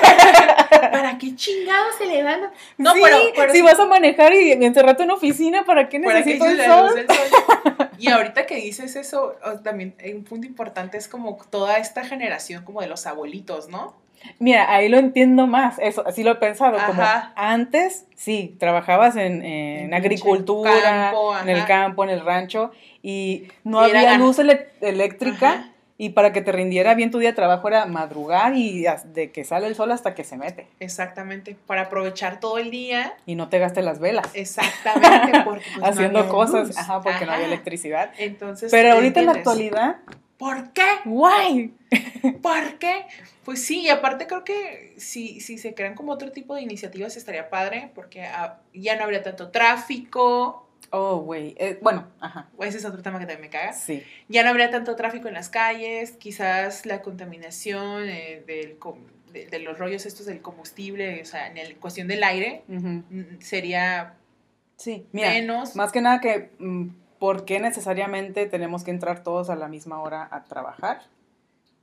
[0.70, 2.52] ¿Para qué chingados se levanta?
[2.78, 6.00] No, Sí, pero, pero si vas a manejar y encerrarte en una oficina, ¿para qué
[6.00, 6.96] ¿Para qué necesito el dices la luz sol?
[6.96, 7.90] del sol?
[7.98, 12.64] Y ahorita que dices eso, también hay un punto importante es como toda esta generación
[12.64, 13.94] como de los abuelitos, ¿no?
[14.38, 17.02] Mira, ahí lo entiendo más, eso, así lo he pensado, como
[17.36, 20.72] antes, sí, trabajabas en, en agricultura,
[21.10, 22.70] campo, en el campo, en el rancho,
[23.02, 25.70] y no Y había luz ele- eléctrica, Ajá.
[25.98, 29.44] y para que te rindiera bien tu día de trabajo era madrugar y de que
[29.44, 33.14] sale el sol hasta que se mete, Exactamente, para aprovechar todo el día.
[33.26, 36.78] y no te gastes las velas Exactamente, porque pues, no haciendo había cosas, luz.
[36.78, 38.10] ajá, porque no había electricidad.
[38.18, 39.96] Entonces, Pero ahorita en la actualidad,
[40.40, 40.86] ¿Por qué?
[41.04, 41.74] guay,
[42.42, 43.04] ¿Por qué?
[43.44, 47.16] Pues sí, y aparte creo que si, si se crean como otro tipo de iniciativas
[47.18, 50.66] estaría padre, porque ah, ya no habría tanto tráfico.
[50.92, 53.74] oh, güey, eh, bueno, ajá, Ese es otro tema que también me caga.
[53.74, 54.02] sí.
[54.28, 58.78] Ya no habría tanto tráfico en las calles, quizás la contaminación eh, del,
[59.34, 63.04] de, de los rollos estos del combustible, o sea, en el, cuestión del aire, ujú.
[63.10, 64.14] mm, sería
[64.78, 65.76] Sí, mira, menos.
[65.76, 66.88] Más que nada que, mm,
[67.20, 71.02] ¿por qué necesariamente tenemos que entrar todos a la misma hora a trabajar?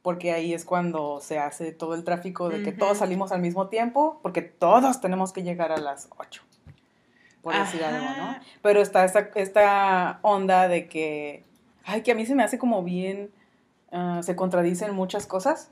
[0.01, 3.67] Porque ahí es cuando se hace todo el tráfico de que todos salimos al mismo
[3.67, 6.41] tiempo, porque todos tenemos que llegar a las 8,
[7.41, 8.35] por decir algo, ¿no?
[8.61, 11.43] Pero está esta, esta onda de que,
[11.85, 13.29] ay, que a mí se me hace como bien,
[13.91, 15.69] ah, se contradicen muchas cosas.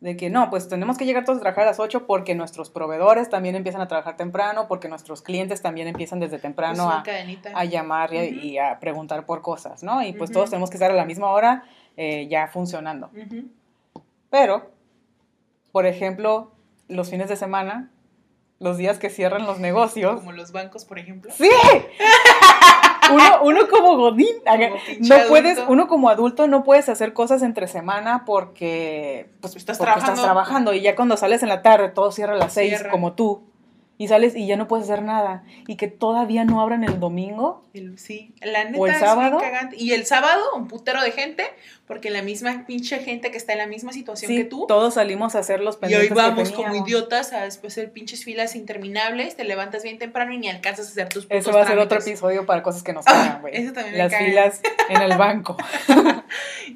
[0.00, 2.68] De que no, pues tenemos que llegar todos a trabajar a las 8 porque nuestros
[2.68, 7.02] proveedores también empiezan a trabajar temprano, porque nuestros clientes también empiezan desde Pues temprano una
[7.54, 8.34] a, a llamar y, a- Ujú.
[8.46, 10.02] y a preguntar por cosas, ¿no?
[10.02, 11.64] Y pues todos tenemos que estar a la misma hora
[11.96, 13.10] eh, ya funcionando.
[14.30, 14.70] Pero,
[15.72, 16.52] por ejemplo,
[16.88, 17.90] los fines de semana,
[18.58, 21.30] los días que cierran los negocios, Como los bancos, por ejemplo.
[21.32, 21.48] ¡Sí!
[23.12, 24.36] Uno, uno como godín,
[25.00, 25.72] no puedes, adulto.
[25.72, 30.12] uno como adulto no puedes hacer cosas entre semana porque, pues, Estás porque trabajando.
[30.14, 33.12] estás trabajando y ya cuando sales en la tarde todo cierra a las seis como
[33.12, 33.42] tú
[33.96, 37.62] y sales y ya no puedes hacer nada y que todavía no abran el domingo.
[37.74, 39.38] El- sí, la neta ¿O el sábado?
[39.76, 41.44] Y el sábado, un putero de gente,
[41.86, 44.64] porque la misma pinche gente que está en la misma situación Sí, que tú.
[44.66, 46.88] todos salimos a hacer los Y pendientes hoy que vamos como teníamos.
[46.88, 50.90] idiotas a después hacer pinches filas interminables, te levantas bien temprano y ni alcanzas a
[50.90, 53.56] hacer tus Ese va a ser otro episodio para cosas que nos Ah, cagan, güey.
[53.56, 55.56] eso también Las filas en el banco.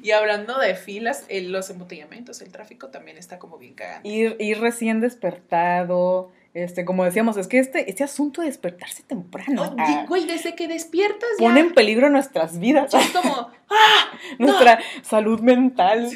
[0.03, 4.07] Y hablando de filas, los embotellamientos, el tráfico también está como bien cagante.
[4.07, 9.61] Ir, ir recién despertado, Este, como decíamos, es que este, este asunto de despertarse temprano
[9.61, 11.45] Oye, ah, güey, desde que despiertas ya.
[11.45, 14.11] pone en peligro nuestras vidas, es como, ¡ah!
[14.39, 16.09] nuestra salud mental.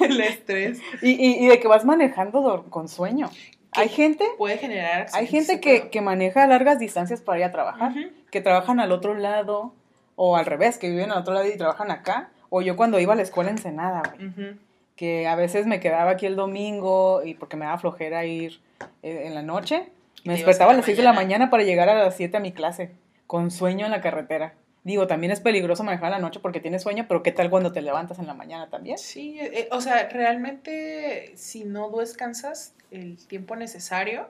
[0.00, 0.80] El estrés.
[1.02, 3.28] Y, y- y de que vas manejando con sueño.
[3.72, 5.08] Hay gente, Puede generar.
[5.12, 7.92] hay gente que, que maneja largas distancias para ir a trabajar,
[8.30, 9.74] que trabajan al otro lado,
[10.14, 12.30] o al revés, que viven al otro lado y trabajan acá.
[12.48, 14.54] O yo cuando iba a la escuela en Ensenada, güey,
[14.96, 18.60] que a veces me quedaba aquí el domingo y porque me daba flojera ir
[19.02, 19.88] en la noche,
[20.24, 21.50] me despertaba a las 6 de la mañana.
[21.50, 22.90] para llegar a las 7 a mi clase,
[23.26, 24.54] con sueño en la carretera.
[24.84, 27.72] Digo, también es peligroso manejar en la noche porque tienes sueño, pero ¿qué tal cuando
[27.72, 28.98] te levantas en la mañana también?
[28.98, 34.28] Sí, eh, o sea, realmente si no descansas el tiempo necesario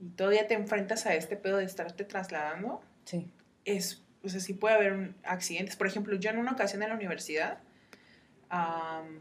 [0.00, 3.30] y todavía te enfrentas a este pedo de estarte trasladando, Sí.
[3.64, 5.76] es, o sea, sí puede haber accidentes.
[5.76, 7.58] Por ejemplo, yo en una ocasión en la universidad,
[8.50, 9.20] am,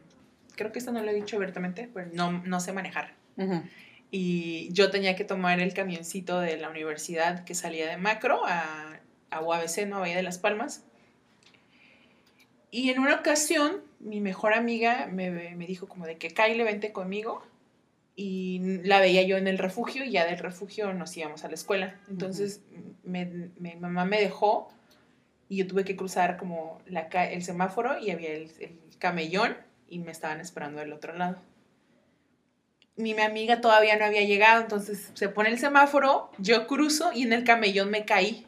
[0.56, 3.14] creo que esto no lo he dicho abiertamente, pero no, no sé manejar.
[3.38, 3.62] Ujú.
[4.12, 9.00] Y yo tenía que tomar el camioncito de la universidad que salía de Macro a,
[9.32, 10.00] a UABC, ¿no?
[10.00, 10.84] Bahía de las Palmas.
[12.72, 16.92] Y en una ocasión, mi mejor amiga me, me dijo como de que Kyle, vente
[16.92, 17.44] conmigo.
[18.16, 21.54] Y la veía yo en el refugio y ya del refugio nos íbamos a la
[21.54, 22.00] escuela.
[22.10, 22.62] Entonces
[23.04, 24.70] me- mi mamá me dejó
[25.50, 29.56] y yo tuve que cruzar como la, el semáforo y había el, el camellón
[29.88, 31.38] y me estaban esperando del otro lado
[32.98, 37.24] mi, mi amiga todavía no había llegado, entonces se pone el semáforo, yo cruzo y
[37.24, 38.46] en el camellón me caí.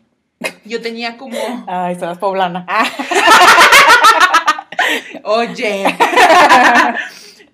[0.65, 2.65] Yo tenía como, Ay, estabas poblana.
[5.23, 5.85] oye,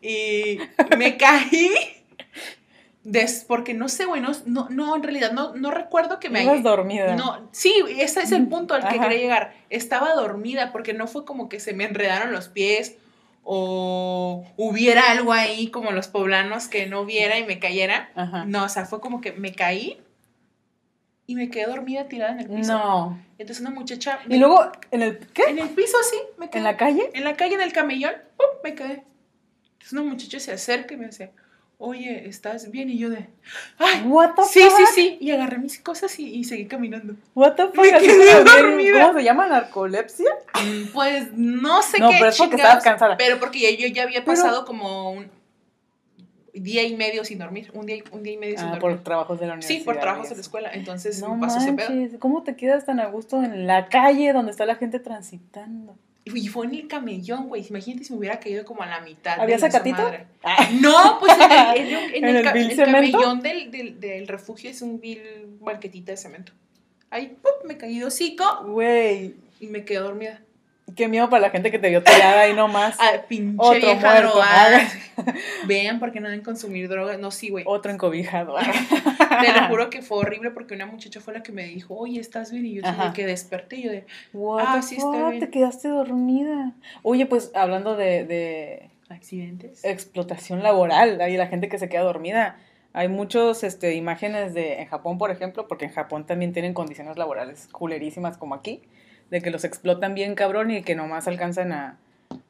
[0.02, 0.60] y
[0.98, 1.96] me caí
[3.06, 4.32] des, porque no sé, güey, no,
[4.70, 6.60] no, en realidad no, no recuerdo que me haya...
[6.62, 7.16] dormida.
[7.16, 9.04] No, sí, ese es el punto al que Ajá.
[9.04, 9.54] quería llegar.
[9.70, 12.96] Estaba dormida porque no fue como que se me enredaron los pies
[13.48, 18.10] o hubiera algo ahí como los poblanos que no viera y me cayera.
[18.16, 18.44] Ajá.
[18.46, 20.02] No, o sea, fue como que me caí
[21.28, 22.74] y me quedé dormida tirada en el piso.
[22.74, 23.20] No.
[23.38, 24.20] Entonces una muchacha...
[24.28, 25.44] Y luego, ¿en el qué?
[25.44, 26.58] En el piso, sí, me quedé.
[26.58, 27.12] ¿En la calle?
[27.14, 28.48] En la calle, en el camellón, ¡pum!
[28.64, 29.04] me quedé.
[29.74, 31.32] Entonces una muchacha se acerca y me dice,
[31.78, 32.90] oye, ¿estás bien?
[32.90, 33.28] Y yo de,
[33.78, 34.04] ¡ay!
[34.06, 34.78] What the Sí, fuck?
[34.78, 35.18] sí, sí.
[35.20, 37.16] Y agarré mis cosas y, y seguí caminando.
[37.34, 37.78] What the fuck?
[37.78, 39.08] Me quedé dormida.
[39.08, 39.48] ¿Cómo se llama?
[39.48, 40.32] ¿Narcolepsia?
[40.94, 43.18] Pues no sé No, qué pero es porque estabas cansada.
[43.18, 45.30] Pero porque ya- yo ya había Pero- pasado como un
[46.54, 47.70] día y medio sin dormir.
[47.74, 48.82] Un día, un día y medio sin Ah, dormir.
[48.96, 49.80] por trabajos de la universidad.
[49.80, 50.70] Sí, por trabajos de la escuela.
[50.74, 52.20] Entonces No pasó ese pedo.
[52.20, 55.98] ¿cómo te quedas tan a gusto en la calle donde está la gente transitando?
[56.28, 57.64] Y fue en el camellón, güey.
[57.70, 59.40] Imagínate si me hubiera caído como a la mitad.
[59.40, 59.96] ¿Había sacatito?
[60.02, 60.26] madre.
[60.44, 64.28] Ah, No, pues en el, en el- en ¿En el vil camellón del, del, del
[64.28, 65.22] refugio es un vil
[65.60, 66.52] banquetita de cemento.
[67.12, 67.52] Ahí, ¡pum!
[67.68, 70.42] me caí de hocico Güey, y me quedé dormida.
[70.96, 72.96] Qué miedo para la gente que te vio tirada ahí nomás.
[73.00, 74.30] Ah, pinche Otro vieja muerto.
[74.32, 74.82] drogada.
[75.68, 77.18] Vean por qué no deben consumir drogas.
[77.20, 77.64] No, sí, güey.
[77.68, 78.56] Otro encobijado.
[79.42, 82.20] Te lo juro que fue horrible porque una muchacha fue la que me dijo, oye,
[82.20, 82.66] ¿estás bien?
[82.66, 85.40] Y yo de que desperté y yo de, What Ah, sí, bien.
[85.40, 86.74] te quedaste dormida.
[87.04, 89.84] Oye, pues hablando de, de ¿accidentes?
[89.84, 92.58] explotación laboral, hay la gente que se queda dormida.
[92.94, 97.18] Hay muchos este, imágenes de en Japón, por ejemplo, porque en Japón también tienen condiciones
[97.18, 98.84] laborales culerísimas como aquí,
[99.30, 101.98] de que los explotan bien cabrón y que nomás alcanzan a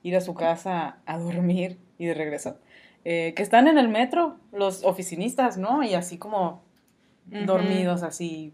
[0.03, 2.57] ir a su casa a dormir y de regreso.
[3.03, 5.83] Eh, que están en el metro, los oficinistas, ¿no?
[5.83, 6.63] Y así como
[7.25, 8.53] dormidos, así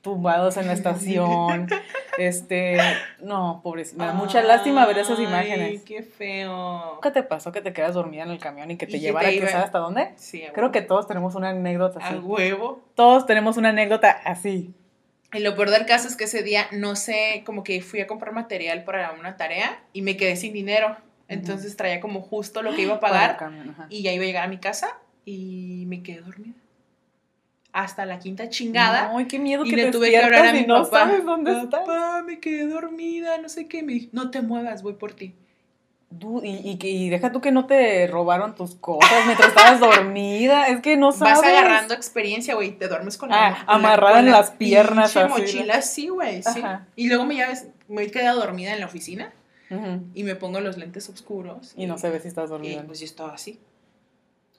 [0.00, 1.68] tumbados en la estación.
[2.18, 2.78] este,
[3.22, 5.82] no, pobres, me da mucha lástima ver esas Ay, imágenes.
[5.82, 6.94] qué feo.
[6.94, 9.00] ¿Nunca te pasó que te quedas dormida en el camión y que Y te que
[9.00, 10.12] llevara sabe hasta dónde?
[10.16, 12.16] Sí, a Creo que todos tenemos una anécdota así.
[12.16, 12.80] huevo.
[12.94, 14.74] Todos tenemos una anécdota así.
[15.32, 18.06] Y lo peor del caso es que ese día, no sé, como que fui a
[18.06, 20.96] comprar material para una tarea y me quedé sin dinero.
[21.28, 24.44] Entonces traía como justo lo que iba a pagar camión, y ya iba a llegar
[24.44, 26.54] a mi casa y me quedé dormida.
[27.72, 29.12] Hasta la quinta chingada.
[29.16, 31.04] Ay, qué miedo y que le te tuve que hablar a mi no papá.
[31.04, 31.86] sabes dónde estás.
[31.86, 33.84] Papá, me quedé dormida, no sé qué.
[33.84, 35.34] Me dijo, no te muevas, voy por ti.
[36.10, 40.66] Du- y, y, y deja tú que no te robaron tus cosas mientras estabas dormida.
[40.66, 41.38] Es que no sabes.
[41.38, 42.72] Vas agarrando experiencia, güey.
[42.72, 45.80] Te duermes con Ah, la amarrada con en la las piernas, pinche así, mochila
[46.14, 46.42] güey.
[46.42, 46.58] Sí.
[46.60, 46.86] Ajá.
[46.96, 49.32] Y luego me llaves, me he quedado dormida en la oficina
[50.14, 51.74] y me pongo los lentes oscuros.
[51.76, 52.82] Y no se ve si estás Y dormida.
[52.84, 53.60] pues yo estaba así.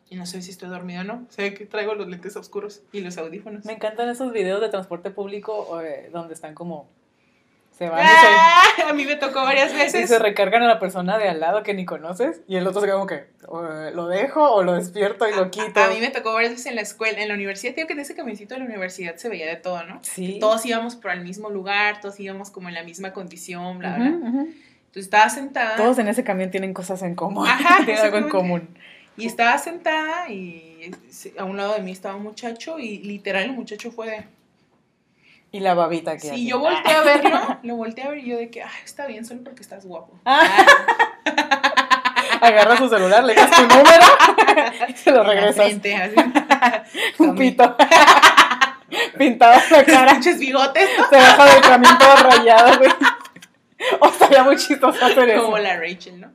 [0.10, 1.26] Y no sé si estoy dormida o no.
[1.30, 3.66] Sé que traigo los lentes oscuros y los audífonos.
[3.66, 6.88] Me encantan esos videos de transporte público eh, donde están como.
[7.82, 8.62] Se van y ¡Ah!
[8.90, 10.08] A mí me tocó varias se, y veces.
[10.08, 12.42] se recargan a la persona de al lado que ni conoces.
[12.48, 13.16] Y el otro se queda como que.
[13.16, 15.82] eh, lo dejo o lo despierto y lo quito.
[15.82, 17.74] A mí me tocó varias veces en la escuela, en la universidad.
[17.74, 19.98] Digo que en ese camioncito de la universidad se veía de todo, ¿no?
[20.04, 20.38] Sí.
[20.40, 24.06] Todos íbamos por el mismo lugar, todos íbamos como en la misma condición, bla, bla.
[24.06, 24.54] Entonces
[24.94, 25.76] estaba sentada.
[25.76, 27.48] Todos en ese camión tienen cosas en común.
[27.48, 28.78] Ajá, tienen algo en común.
[29.18, 30.92] Y estaba sentada y
[31.36, 34.24] a un lado de mí estaba un muchacho y literal el muchacho fue de...
[35.54, 38.38] Y la babita que Sí, yo volteé a verlo, lo volteé a ver y yo
[38.38, 40.18] de que, ah, está bien, solo porque estás guapo.
[40.26, 40.48] Ah.
[42.42, 44.06] Agarra su celular, le das tu número
[44.88, 45.56] y se lo regresas.
[45.56, 46.16] frente, así.
[47.20, 47.76] Un pito.
[49.18, 50.12] Pintado en la cara.
[50.14, 50.90] Pinches bigotes.
[51.10, 52.92] Se baja del camión todo rayado, güey.
[54.00, 55.44] O estaría muy chistoso hacer eso.
[55.44, 56.32] Como la Rachel, ¿no?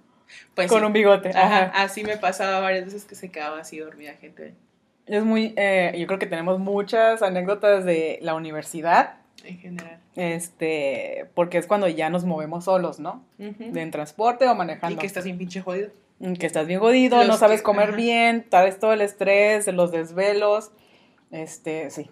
[0.54, 0.86] Pues Con sí.
[0.86, 1.30] un bigote.
[1.30, 1.82] Ajá, Ajá.
[1.82, 4.54] así me pasaba varias veces que se quedaba así dormida gente
[5.06, 5.54] Es muy.
[5.56, 9.14] eh, yo creo que tenemos muchas anécdotas de la universidad.
[9.44, 10.00] en general.
[10.16, 11.26] Este.
[11.34, 13.22] Porque es cuando ya nos movemos solos, ¿no?
[13.38, 14.98] De en transporte o Y manejando.
[14.98, 15.90] que estás bien pinche jodido.
[16.38, 17.96] que estás bien jodido, Los no sabes que- comer ajá.
[17.96, 20.70] bien, traes todo el estrés, los desvelos.
[21.30, 22.10] Este, sí.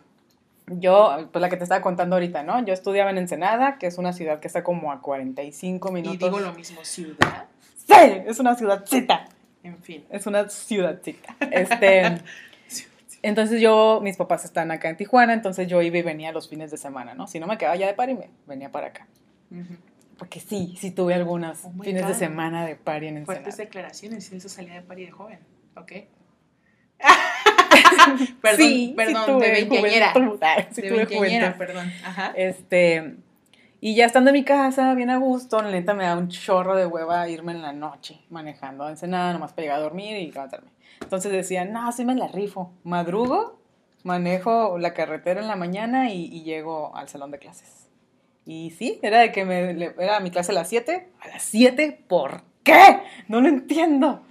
[0.66, 2.64] Yo, pues la que te estaba contando ahorita, ¿no?
[2.64, 6.14] Yo estudiaba en Ensenada, que es una ciudad que está como a 45 minutos.
[6.14, 7.46] Y digo lo mismo, ciudad.
[7.76, 7.94] Sí,
[8.26, 9.26] es una ciudadcita.
[9.62, 10.04] En fin.
[10.11, 11.35] Es una ciudadcita.
[11.50, 12.18] Este,
[13.24, 16.70] entonces yo, mis papás están acá en Tijuana, entonces yo iba y venía los fines
[16.70, 17.26] de semana, ¿no?
[17.26, 19.06] Si no me quedaba ya de party, me venía para acá.
[20.18, 23.42] Porque sí, sí tuve algunos Oh fines de semana de party en Ensenada.
[23.42, 25.38] Fuertes declaraciones, y eso salía de pari de joven,
[25.76, 25.92] ¿ok?
[28.40, 30.12] perdón, Sí, sí perdón, tuve de veinteañera.
[30.72, 31.92] sí de veinteañera, perdón.
[32.04, 32.32] Ajá.
[32.37, 33.16] Este,
[33.87, 36.75] y ya estando en mi casa, bien a gusto, la neta me da un chorro
[36.75, 40.33] de hueva irme en la noche manejando a Ensenada, nomás para llegar a dormir y
[40.33, 40.70] levantarme.
[41.03, 42.73] Entonces decía, no, sí me la rifo.
[42.83, 43.61] Madrugo,
[44.03, 47.88] manejo la carretera en la mañana y, y llego al salón de clases.
[48.47, 51.09] Y sí, era de que me, era mi clase a las 7.
[51.20, 52.05] ¿A las 7?
[52.09, 53.01] ¿Por qué?
[53.29, 54.23] No lo entiendo.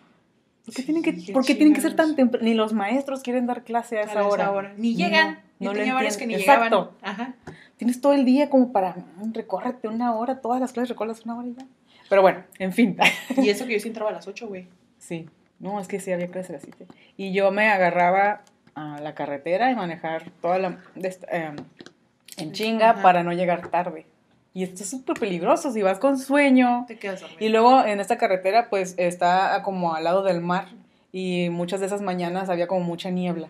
[0.66, 2.44] ¿Por qué, Sí, tienen, que, qué por qué tienen que ser tan temprano?
[2.44, 4.52] Ni los maestros quieren dar clase a A esa esa hora.
[4.52, 4.74] hora.
[4.78, 5.42] Ni llegan.
[5.60, 6.54] no Yo tenía varios que ni entiendo.
[6.64, 6.74] llegaban.
[6.74, 6.98] Exacto.
[7.04, 7.36] Ajá.
[7.84, 11.38] Tienes todo el día como para mm, recórrete una hora, todas las clases recorres una
[11.38, 11.66] hora y ya.
[12.08, 12.96] Pero bueno, en fin.
[13.36, 14.70] Y eso que yo sí entraba a las 8, güey.
[14.98, 15.28] sí,
[15.60, 16.90] no, es que sí había clases a las.
[17.18, 18.44] Y yo me agarraba
[18.74, 20.78] a la carretera y manejar toda la.
[21.30, 21.58] em,
[22.38, 23.02] en chinga Ajá.
[23.02, 24.06] para no llegar tarde.
[24.54, 26.86] Y esto es súper peligroso si vas con sueño.
[26.88, 27.46] Te quedas dormido.
[27.46, 30.68] Y luego en esta carretera, pues está como al lado del mar.
[31.12, 33.50] Y muchas de esas mañanas había como mucha niebla.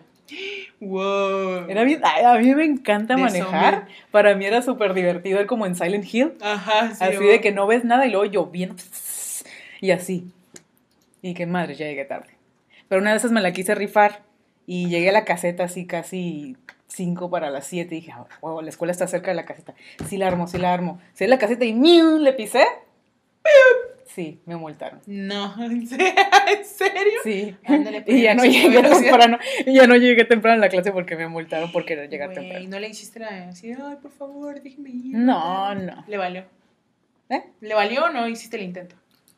[0.80, 1.68] Wow.
[1.68, 3.74] Era bien, a mí me encanta De manejar.
[3.74, 3.94] zombie.
[4.10, 6.32] Para mí era súper divertido, como en Silent Hill.
[6.40, 7.04] Ajá, sí.
[7.04, 7.26] así wow.
[7.28, 8.82] de que no ves nada y luego lloviendo.
[9.80, 10.30] Y así.
[11.22, 12.36] Y que madre, ya llegué tarde.
[12.88, 14.22] Pero una de esas me la quise rifar
[14.66, 16.56] y llegué a la caseta así casi
[16.88, 19.74] 5 para las 7 y dije, "Ah, huevo, la escuela está cerca de la caseta.
[20.06, 21.00] Sí la armo, sí la armo.
[21.14, 22.18] Sí la caseta y ¡miu!
[22.18, 22.64] le pisé.
[24.14, 25.00] Sí, me multaron.
[25.06, 27.12] No, ¿en serio?
[27.24, 27.56] Sí.
[27.64, 29.38] Ándale, pues, y ya no llegué temprano.
[29.66, 32.68] Y ya no llegué temprano a la clase porque me multaron por querer llegar temprano.
[32.68, 35.16] no le hiciste la así, ay, por favor, déjeme ir.
[35.16, 36.04] No, no.
[36.06, 36.44] Le valió.
[37.28, 37.42] ¿Eh?
[37.60, 38.94] ¿Le valió o no hiciste el intento?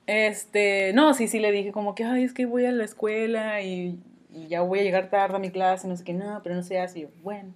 [0.06, 3.62] Este, no, sí, sí le dije como que, ay, es que voy a la escuela
[3.62, 3.98] y,
[4.30, 6.60] y ya voy a llegar tarde a mi clase, no sé qué, no, pero no
[6.60, 6.98] hace.
[6.98, 7.54] Y yo, bueno,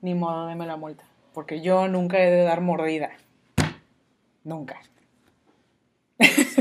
[0.00, 1.04] ni modo, deme la multa.
[1.34, 3.10] Porque yo nunca he de dar mordida.
[4.42, 4.80] Nunca.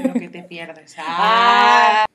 [0.04, 0.96] Lo que te pierdes.
[1.08, 2.06] Ah.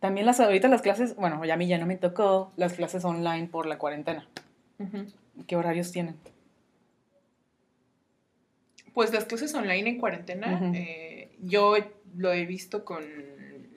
[0.00, 3.04] También las, ahorita las clases, bueno, ya a mí ya no me tocó las clases
[3.04, 4.26] online por la cuarentena.
[5.46, 6.16] ¿Qué horarios tienen?
[8.94, 11.76] Pues las clases online en cuarentena, eh, yo
[12.16, 13.04] lo he visto con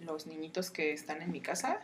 [0.02, 1.82] los niñitos que están en mi casa.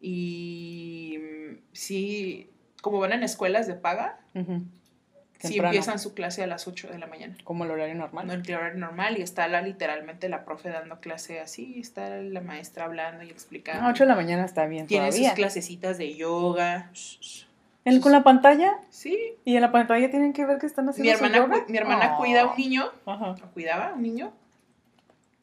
[0.00, 4.42] Y mm, sí, como van en escuelas de paga, sí
[5.38, 7.36] Temprano, empiezan su clase a las 8 de la mañana.
[7.44, 8.26] Como el horario normal.
[8.26, 12.40] No el horario normal y está la, literalmente la profe dando clase así, está la
[12.40, 13.84] maestra hablando y explicando.
[13.86, 16.90] A 8 de la mañana está bien Tiene sus clasecitas de yoga.
[17.84, 18.78] ¿El- ¿Con la pantalla?
[18.90, 19.16] Sí.
[19.44, 21.64] ¿Y en la pantalla tienen que ver que están haciendo Mi hermana, yoga?
[21.68, 22.18] mi hermana Oh.
[22.18, 23.30] cuida a un niño, Ajá.
[23.30, 24.32] o cuidaba a un niño.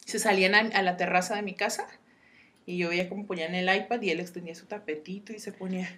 [0.04, 1.86] Se salían a, a la terraza de mi casa
[2.66, 5.88] y yo veía cómo ponían el iPad y él extendía su tapetito y se ponía.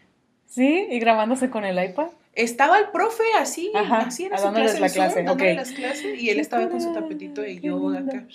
[0.48, 2.08] Sí, y grabándose con el iPad.
[2.34, 6.20] Estaba el profe así, Ajá, así era su clase, la en Zoom, clase, las clases
[6.20, 8.12] y él estaba con su tapetito yoga lindo.
[8.12, 8.26] acá.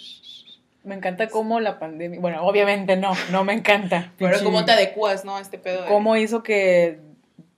[0.84, 4.12] Me encanta cómo la pandemia, bueno, obviamente no, no me encanta.
[4.18, 5.38] Pero cómo te adecuas, ¿no?
[5.38, 5.88] A este pedo de...
[5.88, 7.00] cómo hizo que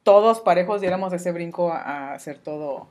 [0.03, 2.87] todos parejos diéramos ese brinco a, a hacer todo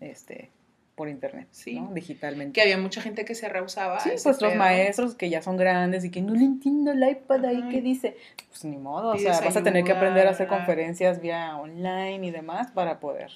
[0.00, 0.50] este
[0.98, 1.80] por internet, Sí.
[1.80, 1.94] ¿no?
[1.94, 2.52] Digitalmente.
[2.52, 4.00] Que había mucha gente que se rehusaba.
[4.00, 7.44] Sí, pues los maestros que ya son grandes y que no le entiendo el iPad
[7.46, 8.16] ahí que dice.
[8.48, 12.26] Pues ni modo, o sea, vas a tener que aprender a hacer conferencias vía online
[12.26, 13.30] y demás para poder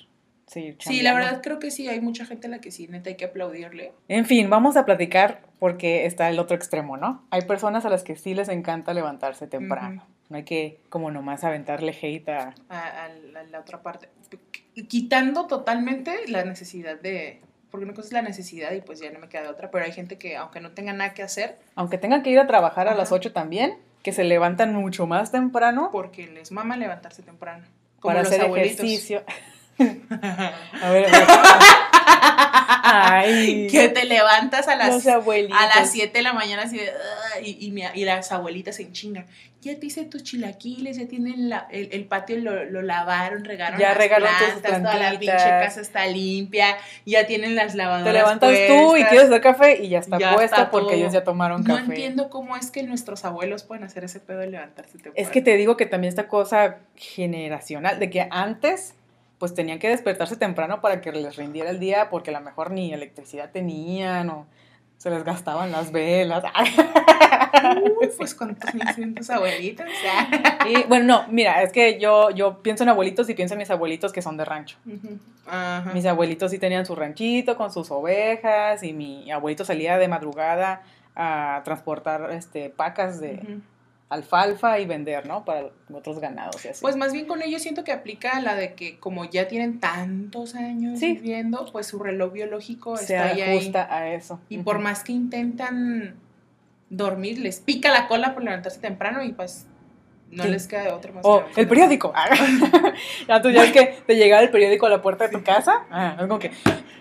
[0.46, 3.08] seguir Sí, la verdad creo que sí, hay mucha gente a la que sí, neta,
[3.08, 3.92] hay que aplaudirle.
[4.08, 7.24] En fin, vamos a platicar porque está el otro extremo, ¿no?
[7.30, 10.04] Hay personas a las que sí les encanta levantarse temprano.
[10.28, 12.54] No hay que como nomás aventarle hate a...
[12.68, 14.08] a, a la, a la otra parte.
[14.30, 17.40] Qu- Quitando totalmente la necesidad de.
[17.72, 19.84] Porque una cosa es la necesidad y pues ya no me queda de otra, pero
[19.84, 22.86] hay gente que, aunque no tenga nada que hacer, Aunque tengan que ir a trabajar
[22.86, 23.14] a las Ajá.
[23.16, 27.64] 8 también, que se levantan mucho más temprano Porque les mama levantarse temprano.
[27.98, 28.78] Como para los hacer abuelitos.
[28.84, 29.24] ejercicio.
[29.78, 31.28] a ver, a ver.
[32.84, 35.56] Ay, que te levantas a las, los abuelitos.
[35.60, 38.76] a las 7 de la mañana así de, "Ugh", y, y, mi- y las abuelitas
[38.76, 39.26] se enchingan.
[39.60, 43.78] Ya te hice tus chilaquiles, ya tienen la- el, el patio, lo, lo lavaron, regaron
[43.78, 48.04] Ya las regaron tus plantas, toda la pinche casa está limpia, ya tienen las lavadoras
[48.12, 50.96] Te levantas tú y quieres hacer café y ya está Ya puesta está porque todo.
[50.96, 51.86] ellos ya tomaron No café.
[51.90, 55.14] entiendo cómo es que nuestros abuelos pueden hacer ese pedo de levantarse temprano.
[55.16, 58.94] Es que te digo que también esta cosa generacional, de que antes
[59.42, 62.70] pues tenían que despertarse temprano para que les rindiera el día porque a lo mejor
[62.70, 64.46] ni electricidad tenían o
[64.98, 66.44] se les gastaban las velas.
[68.00, 69.84] Uy, pues cuántos mil son tus abuelitos.
[70.68, 73.70] Y, bueno, no, mira, es que yo, yo pienso en abuelitos y pienso en mis
[73.70, 74.76] abuelitos que son de rancho.
[75.92, 80.82] Mis abuelitos sí tenían su ranchito con sus ovejas y mi abuelito salía de madrugada
[81.16, 83.58] a transportar este, pacas de.
[84.12, 85.44] Alfalfa y vender, ¿no?
[85.44, 86.82] Para otros ganados y así.
[86.82, 90.54] Pues más bien con ellos siento que aplica la de que como ya tienen tantos
[90.54, 91.14] años Sí.
[91.14, 93.40] viviendo, pues su reloj biológico se está ahí.
[93.40, 93.56] ahí.
[93.56, 94.40] ajusta a eso.
[94.48, 96.14] Y por más que intentan
[96.90, 99.66] dormir, les pica la cola por levantarse temprano y pues
[100.32, 100.48] no Sí.
[100.48, 101.22] les queda de otra más.
[101.24, 102.12] O que el periódico.
[103.28, 105.82] ya tú ya es que te llegaba el periódico a la puerta de tu casa.
[105.90, 106.50] Ah, es como que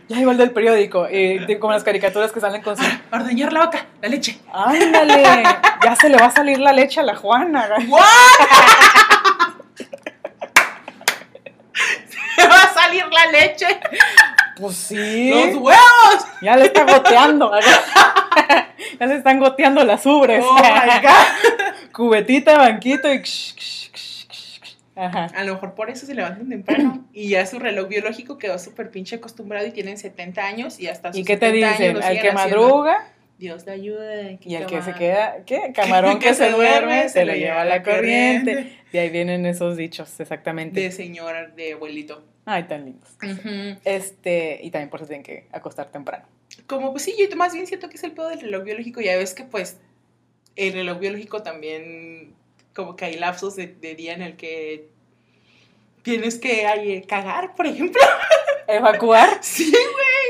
[0.08, 1.08] ya el del periódico.
[1.10, 2.84] Y te- como las caricaturas que salen con su.
[2.84, 4.40] A ordeñar la vaca, la leche.
[4.54, 5.44] ¡Ándale!
[5.84, 7.68] Ya se le va a salir la leche a la Juana.
[12.36, 13.66] ¡Se va a salir la leche!
[14.58, 15.30] Pues sí.
[15.32, 16.28] ¡Los huevos!
[16.42, 17.52] Ya le está goteando.
[19.00, 20.44] ya le están goteando las ubres.
[20.48, 21.71] ¡Oh, my God!
[21.92, 23.22] Cubetita, banquito y.
[24.96, 25.26] Ajá.
[25.34, 28.92] A lo mejor por eso se levantan temprano y ya su reloj biológico quedó súper
[28.92, 31.96] pinche acostumbrado y tienen 70 años y hasta sus ¿Y qué te 70 años dicen?
[31.98, 32.40] Al que haciendo.
[32.40, 33.08] madruga
[33.42, 34.38] Dios te ayude.
[34.46, 35.72] y el que se queda, ¿qué?
[35.76, 38.78] Camarón que, se duerme, se lo lleva la corriente.
[38.94, 40.80] Y ahí vienen esos dichos, exactamente.
[40.80, 42.24] De señora, de abuelito.
[42.46, 43.10] Ay, tan lindos.
[43.84, 46.26] Este, y también por eso tienen que acostar temprano.
[46.68, 49.02] Como pues sí, yo más bien siento que es el pedo del reloj biológico.
[49.02, 49.80] Ya ves que pues
[50.56, 52.34] el reloj biológico también
[52.74, 54.90] como que hay lapsos de, de día en el que
[56.04, 58.02] tienes que ay, cagar, por ejemplo.
[58.68, 59.40] Evacuar.
[59.42, 59.74] Sí,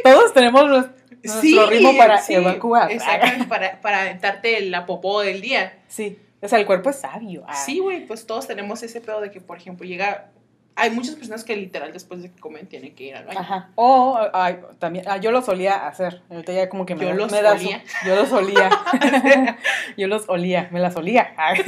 [0.03, 0.91] Todos tenemos nues-
[1.23, 2.91] nuestro sí, ritmo para sí, evacuar.
[2.91, 4.19] Exactamente, para, para
[4.61, 5.79] la popó del día.
[5.87, 6.17] Sí.
[6.41, 7.43] O sea, el cuerpo es sabio.
[7.47, 7.55] Ah.
[7.55, 10.31] Sí, güey, pues todos tenemos ese pedo de que, por ejemplo, llega...
[10.75, 13.39] Hay muchas personas que literal después de que comen tienen que ir al baño.
[13.39, 13.69] Ajá.
[13.75, 16.21] O ay, también, ah, yo lo solía hacer.
[16.29, 17.83] Ahorita ya como que me, Yo los me da su- olía.
[18.05, 18.69] yo los olía.
[19.97, 21.35] yo los olía, me las olía.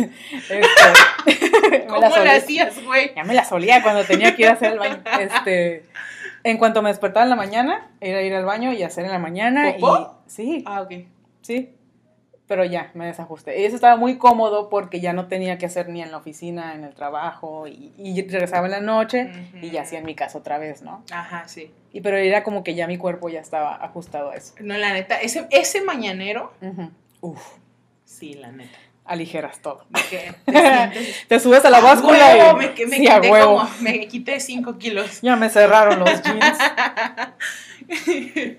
[0.50, 2.36] Este, ¿Cómo las olía.
[2.36, 3.12] hacías, güey?
[3.16, 5.04] Ya me las olía cuando tenía que ir a hacer el baño.
[5.20, 5.86] Este,
[6.44, 9.20] en cuanto me despertaba en la mañana, era ir al baño y hacer en la
[9.20, 9.74] mañana.
[9.80, 10.22] ¿Popó?
[10.28, 10.92] Y, sí, Ah, ok.
[11.42, 11.76] sí.
[12.48, 13.62] Pero ya, me desajusté.
[13.62, 16.76] Y eso estaba muy cómodo porque ya no tenía que hacer ni en la oficina,
[16.76, 17.68] en el trabajo.
[17.68, 19.32] Y, y regresaba en la noche
[19.62, 21.04] y ya hacía en mi casa otra vez, ¿no?
[21.12, 21.72] Ajá, sí.
[21.94, 24.54] Y pero era como que ya mi cuerpo ya estaba ajustado a eso.
[24.60, 26.92] No, la neta, ese, ese mañanero, Ujú.
[27.22, 27.42] Uf,
[28.04, 28.78] sí, la neta.
[29.06, 29.86] aligeras todo.
[30.10, 30.34] Te.
[31.30, 32.62] Te subes a la ¡A báscula huevo!
[32.62, 33.58] y Me, sí, a quité huevo.
[33.60, 33.70] como...
[33.82, 35.22] Me quité 5 kilos.
[35.22, 36.58] Ya me cerraron los jeans.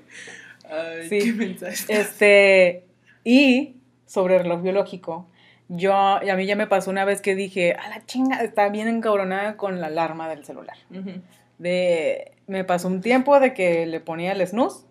[0.71, 1.19] Ay, Sí.
[1.19, 1.85] qué mensaje.
[1.89, 2.85] Este,
[3.25, 5.27] y sobre el reloj biológico,
[5.69, 8.87] yo, a mí ya me pasó una vez que dije, a la chinga, estaba bien
[8.87, 10.77] encabronada con la alarma del celular.
[11.59, 14.85] De, me pasó un tiempo de que le ponía el snooze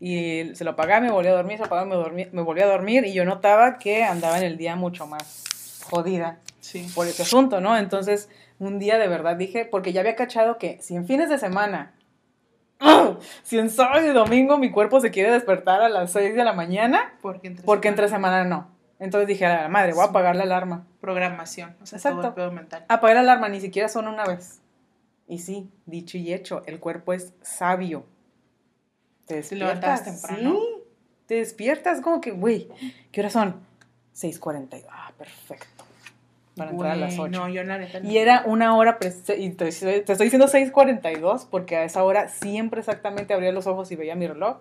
[0.00, 2.64] y se lo apagaba, me volvía a dormir, se lo apagaba, me, dormía- me volvía
[2.64, 6.86] a dormir y yo notaba que andaba en el día mucho más jodida Sí.
[6.94, 7.76] por ese asunto, ¿no?
[7.78, 8.28] Entonces,
[8.58, 11.94] un día de verdad dije, porque ya había cachado que si en fines de semana,
[13.42, 16.52] si en sábado y domingo mi cuerpo se quiere despertar a las 6 de la
[16.52, 18.80] mañana, Porque entre, porque entre semana- semana no.
[18.98, 20.86] Entonces dije, a la madre, voy a apagar la alarma.
[21.00, 21.74] Programación.
[21.82, 22.18] O sea, Exacto.
[22.18, 22.84] todo el pedo mental.
[22.88, 24.60] Apagué la alarma, ni siquiera son una vez.
[25.26, 28.04] Y sí, dicho y hecho, el cuerpo es sabio.
[29.26, 30.04] Te Te despiertas.
[30.04, 30.50] temprano.
[30.58, 30.82] Sí,
[31.26, 32.68] te despiertas como que, güey,
[33.12, 33.56] ¿qué horas son?
[34.14, 34.84] 6.42.
[34.90, 35.79] Ah, perfecto.
[36.60, 37.38] Para entrar a las Güey, 8.
[37.40, 38.10] No, yo la neta no.
[38.10, 38.98] Y era una hora,
[39.36, 43.90] y te, te estoy diciendo 6.42 porque a esa hora siempre exactamente abría los ojos
[43.92, 44.58] y veía mi reloj.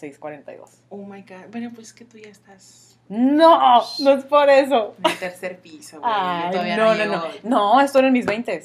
[0.00, 0.58] 6.42.
[0.90, 1.50] Oh my god.
[1.50, 4.94] Bueno, pues es que tú ya estás No, no es por eso.
[5.02, 6.12] en el tercer piso, güey.
[6.76, 7.14] No, no, llego.
[7.14, 7.24] no.
[7.44, 8.62] No, esto era en mis 20.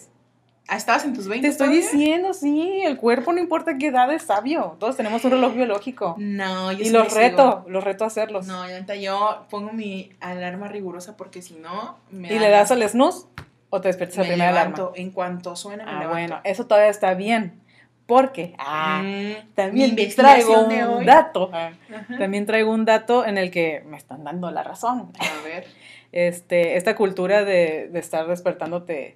[0.67, 1.81] Ah, ¿estabas en tus 20 Te estoy todavía?
[1.91, 4.77] diciendo, sí, el cuerpo no importa qué edad es sabio.
[4.79, 6.15] Todos tenemos un reloj biológico.
[6.17, 8.47] No, yo Y sí los reto, los reto a hacerlos.
[8.47, 12.71] No, neta, yo pongo mi alarma rigurosa porque si no me ¿Y da- le das
[12.71, 13.25] al snooze
[13.69, 14.81] o te despiertas a primera levanto.
[14.83, 14.97] alarma?
[14.97, 16.09] En cuanto suena, me Ah, levanto.
[16.13, 17.59] bueno, eso todavía está bien.
[18.05, 20.61] Porque ah, Mm, también traigo
[20.97, 21.49] un dato.
[21.53, 21.71] ah.
[22.17, 25.11] También traigo un dato en el que me están dando la razón.
[25.19, 25.65] A ver.
[26.13, 29.15] Este, esta cultura de, de estar despertándote,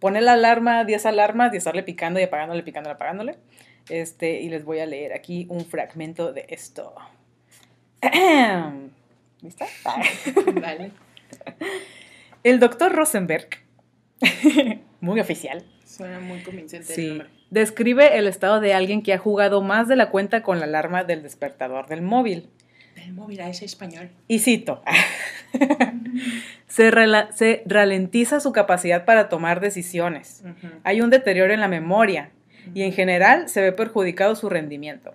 [0.00, 3.36] poner la alarma, 10 alarmas y estarle picando y apagándole, picándole, apagándole.
[3.88, 6.94] Este, y les voy a leer aquí un fragmento de esto.
[9.42, 9.66] ¿Lista?
[10.60, 10.90] Dale.
[12.42, 13.48] El doctor Rosenberg,
[15.00, 17.28] muy oficial, Suena muy convincente el sí, nombre.
[17.50, 21.04] describe el estado de alguien que ha jugado más de la cuenta con la alarma
[21.04, 22.50] del despertador del móvil.
[23.06, 24.10] El móvil a ese español.
[24.26, 24.82] Y cito,
[26.66, 26.90] se,
[27.64, 30.42] ralentiza su capacidad para tomar decisiones.
[30.82, 32.30] Hay un deterioro en la memoria
[32.74, 35.14] y en general se ve perjudicado su rendimiento.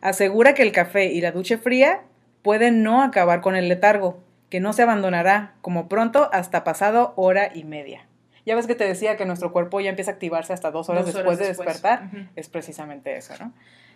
[0.00, 2.00] Asegura que el café y la ducha fría
[2.42, 7.52] pueden no acabar con el letargo, que no se abandonará como pronto hasta pasado hora
[7.54, 8.08] y media.
[8.44, 11.06] Ya ves que te decía que nuestro cuerpo ya empieza a activarse hasta dos horas
[11.06, 12.10] Dos después de despertar.
[12.34, 13.52] Es precisamente eso, ¿no?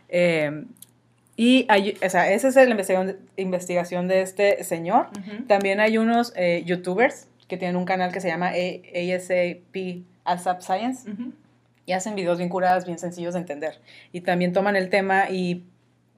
[0.09, 0.66] Eh,
[1.37, 5.09] y hay, o sea, esa es la investigación, investigación de este señor.
[5.49, 10.61] También hay unos eh, youtubers que tienen un canal que se llama A- ASAP, ASAP
[10.62, 11.11] Science
[11.87, 13.80] y hacen videos bien curados, bien sencillos de entender.
[14.12, 15.64] Y también toman el tema y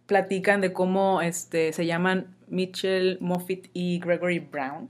[0.06, 4.88] platican de cómo este, se llaman Mitchell Moffitt y Gregory Brown.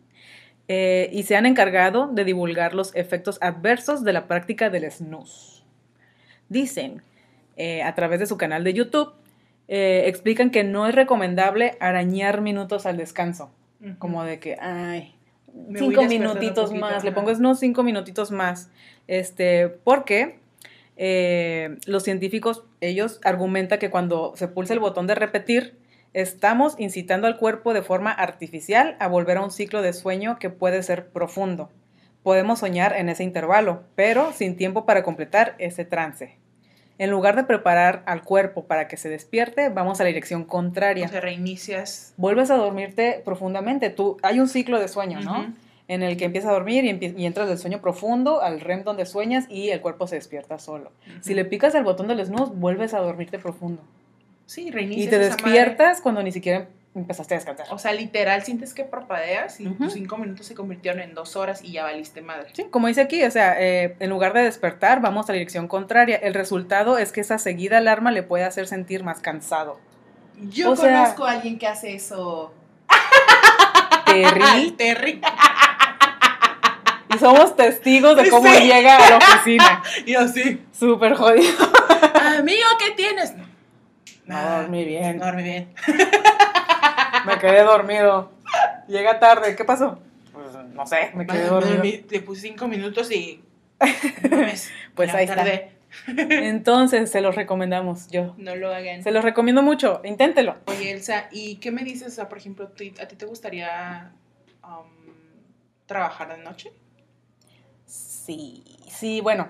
[0.69, 5.63] eh, y se han encargado de divulgar los efectos adversos de la práctica del snooze.
[6.49, 7.03] Dicen,
[7.57, 9.13] eh, a través de su canal de YouTube,
[9.69, 13.51] eh, explican que no es recomendable arañar minutos al descanso.
[13.99, 15.15] Como de que, ay,
[15.69, 18.71] Me cinco minutitos poquito, más, le pongo unos cinco minutitos más.
[19.07, 20.39] Este, porque
[20.97, 25.77] eh, los científicos, ellos argumentan que cuando se pulsa el botón de repetir,
[26.15, 30.51] estamos incitando al cuerpo de forma artificial a volver a un ciclo de sueño que
[30.51, 31.71] puede ser profundo.
[32.23, 36.39] Podemos soñar en ese intervalo, pero sin tiempo para completar ese trance.
[36.99, 41.07] En lugar de preparar al cuerpo para que se despierte, vamos a la dirección contraria
[41.07, 42.15] O sea, reinicias.
[42.17, 43.91] vuelves a dormirte profundamente.
[43.91, 45.53] Tú, hay un ciclo de sueño, ¿no?
[45.89, 48.83] En el que empiezas a dormir y, empie- y entras del sueño profundo al REM
[48.83, 50.91] donde sueñas y el cuerpo se despierta solo.
[51.21, 53.83] Si le picas el botón del snooze, vuelves a dormirte profundo.
[54.47, 55.07] Sí, reinicias.
[55.07, 55.29] Y te madre.
[55.31, 56.67] despiertas cuando ni siquiera
[56.97, 57.67] empezaste a descansar.
[57.71, 61.63] O sea, literal, sientes que parpadeas y tus cinco minutos se convirtieron en dos horas
[61.63, 62.49] y ya valiste madre.
[62.55, 65.69] Sí, como dice aquí, o sea, eh, en lugar de despertar, vamos a la dirección
[65.69, 66.17] contraria.
[66.17, 69.79] El resultado es que esa seguida alarma le puede hacer sentir más cansado.
[70.51, 72.53] Yo O sea- conozco a alguien que hace eso.
[74.07, 75.21] Terry, Terry.
[77.15, 78.65] y somos testigos de cómo Sí.
[78.67, 79.83] llega a la oficina.
[80.07, 80.63] Y así.
[80.73, 81.53] Súper jodido.
[82.39, 83.35] Amigo, ¿qué tienes?
[83.37, 83.45] No,
[84.27, 85.19] No dormí bien.
[85.19, 85.73] No dormí bien.
[87.27, 88.31] Me quedé dormido.
[88.89, 89.57] Llega tarde.
[89.57, 89.99] ¿Qué pasó?
[90.33, 91.83] Pues no sé, me quedé dormido.
[92.09, 93.43] Le puse cinco minutos y.
[94.95, 95.37] Pues ahí está.
[95.37, 95.73] tardé.
[96.07, 98.35] Entonces, se los recomendamos yo.
[98.39, 99.03] No lo hagan.
[99.03, 100.01] Se los recomiendo mucho.
[100.05, 100.57] Inténtelo.
[100.67, 102.09] Oye, Elsa, ¿y qué me dices?
[102.09, 104.13] O sea, por ejemplo, ¿tú- ¿a ti te gustaría
[104.65, 105.13] um,
[105.87, 106.73] trabajar de noche?
[107.87, 109.49] Sí, sí, bueno.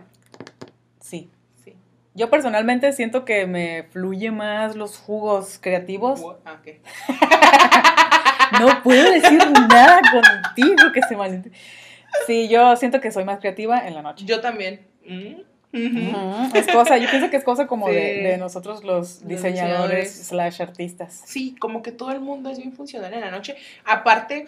[1.01, 1.31] Sí.
[1.65, 1.75] Sí.
[2.15, 6.23] Yo personalmente siento que me fluye más los jugos creativos.
[6.45, 6.69] Ah, ok.
[8.61, 9.39] No puedo decir
[9.69, 10.01] nada
[10.55, 11.57] contigo que se malentiende.
[12.27, 14.25] Sí, yo siento que soy más creativa en la noche.
[14.25, 14.81] Yo también.
[15.07, 18.23] Mm, Es cosa, yo pienso que es cosa como de, Sí.
[18.23, 20.11] de nosotros los diseñadores.
[20.29, 21.23] slash artistas.
[21.27, 23.57] Sí, como que todo el mundo es bien funcional en la noche.
[23.85, 24.47] Aparte,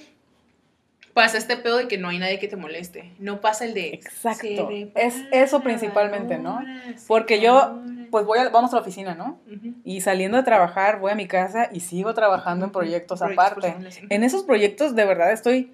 [1.19, 3.13] pasa este pedo de que no hay nadie que te moleste.
[3.19, 3.89] No pasa el de.
[3.89, 4.47] Exacto.
[4.47, 6.61] "Se repara Es eso principalmente, ¿no?
[7.09, 7.83] Porque yo, ahora".
[8.11, 9.39] Pues voy a, vamos a la oficina, ¿no?
[9.85, 13.61] Y saliendo de trabajar, voy a mi casa y sigo trabajando en proyectos Proyectos aparte.
[13.69, 14.01] personales.
[14.09, 15.73] En esos proyectos de verdad estoy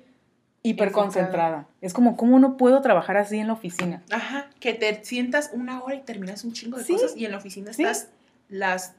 [0.64, 1.68] hiper concentrada.
[1.80, 4.02] Es como, ¿cómo no puedo trabajar así en la oficina?
[4.10, 6.94] Ajá, que te sientas una hora y terminas un chingo de Sí.
[6.94, 7.82] cosas y en la oficina Sí.
[7.82, 8.08] estás
[8.48, 8.94] las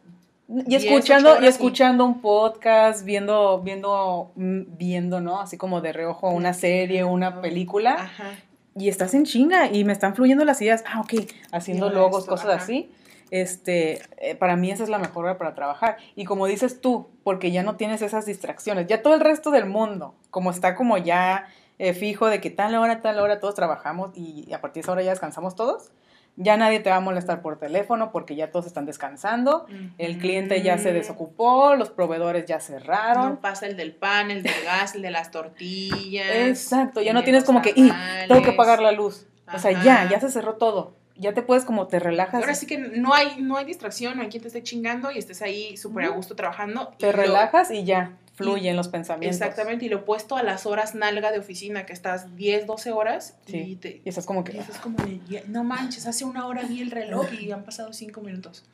[0.48, 5.42] Y escuchando, y escuchando un podcast, viendo, viendo, mm, viendo, ¿no?
[5.42, 7.94] Así como de reojo una serie, una película.
[7.94, 8.32] Ajá.
[8.78, 10.84] Y estás en chinga y me están fluyendo las ideas.
[10.86, 12.64] Ah, ok, haciendo logos, esto, cosas ajá.
[12.64, 12.92] así.
[13.32, 15.98] Este, eh, para mí esa es la mejor hora para trabajar.
[16.16, 18.88] Y como dices tú, porque ya no tienes esas distracciones.
[18.88, 21.48] Ya todo el resto del mundo, como está como ya
[21.80, 24.92] eh, fijo de que tal hora, tal hora todos trabajamos y a partir de esa
[24.94, 25.92] hora ya descansamos todos,
[26.38, 29.66] ya nadie te va a molestar por teléfono porque ya todos están descansando.
[29.98, 33.30] El cliente ya se desocupó, los proveedores ya cerraron.
[33.30, 36.28] No pasa el del pan, el del gas, el de las tortillas.
[36.30, 38.28] Exacto, ya no tienes como que, "Y, tamales".
[38.28, 39.28] tengo que pagar la luz.
[39.54, 40.94] O sea, ya, ya se cerró todo.
[41.18, 42.42] ya te puedes como te relajas.
[42.42, 45.18] Ahora sí que no hay, no hay distracción, no hay quien te esté chingando y
[45.18, 46.92] estés ahí súper a gusto trabajando.
[47.00, 49.40] Te relajas y ya fluyen los pensamientos.
[49.40, 53.38] Exactamente, y lo opuesto a las horas nalga de oficina, que estás 10, 12 horas
[53.48, 54.54] y, te, y estás como que...
[54.54, 57.94] Y estás como de, no manches, hace una hora vi el reloj y han pasado
[57.94, 58.66] 5 minutos.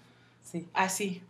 [0.44, 0.68] Sí.
[0.74, 1.22] Así.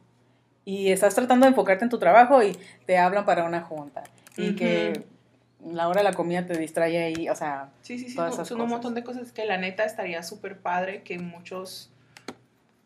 [0.64, 4.04] Y estás tratando de enfocarte en tu trabajo y te hablan para una junta.
[4.38, 5.06] Y que
[5.66, 7.70] la hora de la comida te distrae ahí, o sea...
[7.82, 11.20] Sí, sí, sí, son, un montón de cosas que la neta estaría súper padre que
[11.20, 11.90] muchos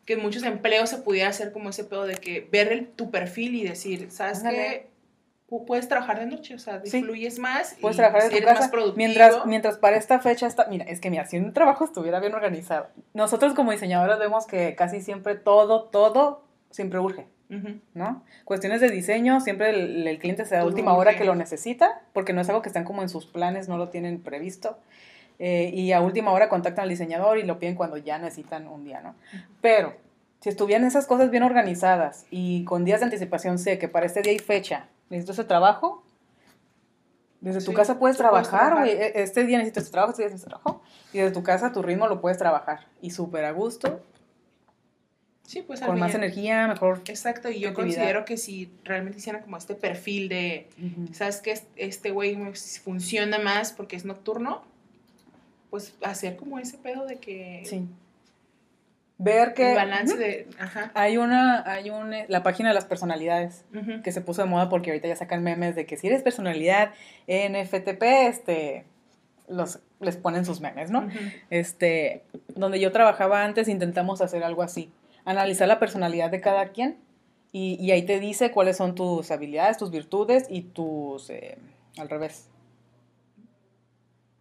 [0.05, 3.63] que muchos empleos se pudiera hacer como ese pedo de que ver tu perfil y
[3.63, 4.87] decir, ¿sabes qué?
[5.47, 7.75] Puedes trabajar de noche, o sea, influyes más.
[7.79, 8.71] Puedes trabajar de tu casa.
[8.95, 12.33] Mientras, mientras para esta fecha está, mira, es que mira, si un trabajo estuviera bien
[12.33, 17.27] organizado, nosotros como diseñadores vemos que casi siempre todo, todo siempre urge.
[17.93, 18.23] ¿No?
[18.43, 22.41] Cuestiones de diseño, siempre el, cliente se da última hora que lo necesita, porque no
[22.41, 24.79] es algo que están como en sus planes, no lo tienen previsto.
[25.37, 28.83] Eh, y a última hora contactan al diseñador y lo piden cuando ya necesitan un
[28.83, 29.13] día, ¿no?
[29.61, 29.93] Pero
[30.39, 34.23] si estuvieran esas cosas bien organizadas y con días de anticipación sé que para este
[34.23, 36.03] día y fecha necesito ese trabajo,
[37.41, 40.61] desde tu casa puedes trabajar, e, Este día necesito ese trabajo, este día necesito ese
[40.61, 40.81] trabajo.
[41.13, 42.87] Y desde tu casa tu ritmo lo puedes trabajar.
[43.01, 44.01] Y súper a gusto.
[45.43, 47.01] Sí, pues Con más energía, mejor.
[47.05, 50.69] Exacto, y yo considero que si realmente hicieran como este perfil de,
[51.13, 51.59] ¿sabes qué?
[51.75, 52.35] Este güey
[52.83, 54.63] funciona más porque es nocturno,
[55.69, 57.61] pues hacer como ese pedo de que...
[57.65, 57.87] Sí
[59.17, 60.47] ver que balance de
[60.93, 63.63] hay una hay un la página de las personalidades
[64.03, 66.91] que se puso de moda porque ahorita ya sacan memes de que si eres personalidad
[67.27, 68.85] en FTP este
[69.47, 71.07] los les ponen sus memes no
[71.49, 72.23] este
[72.55, 74.91] donde yo trabajaba antes intentamos hacer algo así
[75.23, 76.97] analizar la personalidad de cada quien
[77.53, 81.57] y, y ahí te dice cuáles son tus habilidades tus virtudes y tus eh,
[81.97, 82.49] al revés.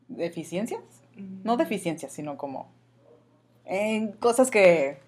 [0.09, 0.83] Deficiencias
[1.17, 2.69] no deficiencias sino como
[3.65, 4.99] en cosas que...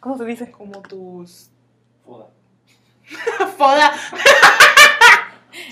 [0.00, 0.50] ¿Cómo se dice?
[0.50, 1.50] Como tus...
[2.04, 2.26] Foda.
[3.58, 3.92] Foda.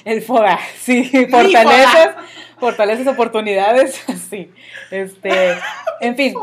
[0.04, 2.16] El foda, sí, fortalezas,
[2.59, 3.94] fortalezas, oportunidades,
[4.30, 4.52] sí.
[4.90, 5.56] Este,
[6.00, 6.34] en fin,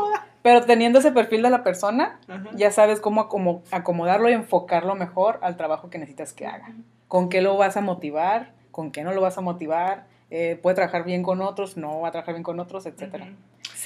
[0.42, 2.18] pero teniendo ese perfil de la persona,
[2.54, 3.28] ya sabes cómo
[3.70, 6.72] acomodarlo y enfocarlo mejor al trabajo que necesitas que haga.
[7.08, 10.76] Con qué lo vas a motivar, con qué no lo vas a motivar, eh, puede
[10.76, 13.28] trabajar bien con otros, no va a trabajar bien con otros, etcétera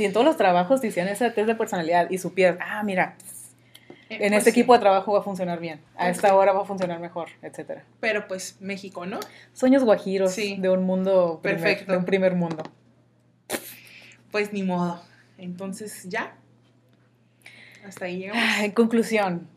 [0.01, 3.17] si en todos los trabajos te hicieran ese test de personalidad y supieras, ah, mira,
[4.09, 6.63] eh, en este pues equipo de trabajo va a funcionar bien, a esta hora va
[6.63, 7.85] a funcionar mejor, etcétera.
[7.99, 9.21] Pero pues México, ¿no?
[9.53, 12.63] Sueños guajiros de un mundo perfecto, de un primer mundo.
[14.31, 15.03] Pues ni modo.
[15.39, 16.37] Entonces, ya.
[17.85, 18.43] Hasta ahí llegamos.
[18.61, 19.49] en conclusión,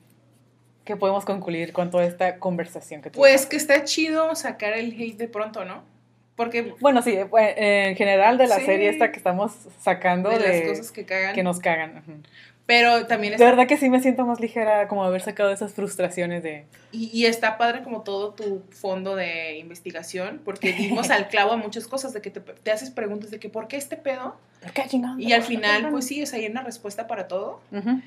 [0.84, 3.30] ¿qué podemos concluir con toda esta conversación que tuvimos?
[3.30, 5.93] Pues que está chido sacar el hate de pronto, ¿no?
[6.36, 10.62] Porque, bueno, sí, eh, en general de la serie esta que estamos sacando de, las
[10.70, 11.36] cosas que cagan.
[11.36, 12.04] Que nos cagan.
[12.66, 13.44] Pero también está...
[13.44, 16.66] De verdad que sí me siento más ligera como haber sacado esas frustraciones de...
[16.92, 21.58] Y, y está padre como todo tu fondo de investigación, porque dimos al clavo a
[21.58, 24.38] muchas cosas, de que te, te haces preguntas de que ¿por qué este pedo?
[24.62, 25.20] ¿Por qué chingado?
[25.20, 27.60] Y al final, pues sí, es ahí una respuesta para todo.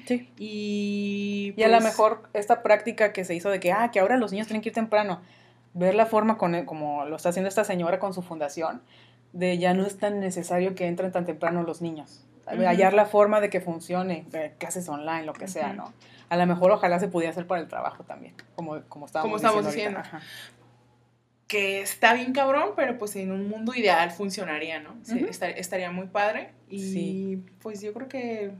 [0.07, 0.29] sí.
[0.39, 1.55] Y...
[1.57, 4.17] Y a lo pues mejor esta práctica que se hizo de que, ah, que ahora
[4.17, 5.21] los niños tienen que ir temprano
[5.77, 8.83] ver la forma con, como lo está haciendo esta señora con su fundación,
[9.33, 12.25] de ya no es tan necesario que entren tan temprano los niños.
[12.47, 14.25] Hallar la forma de que funcione,
[14.59, 15.93] clases online, lo que sea, ¿no?
[16.29, 19.63] A lo mejor ojalá se pudiera hacer para el trabajo también, como, como estábamos, como
[19.63, 20.01] diciendo.
[21.47, 24.97] Que está bien cabrón, pero pues en un mundo ideal funcionaría, ¿no?
[25.57, 26.53] estaría muy padre.
[26.69, 28.53] Y pues yo creo que...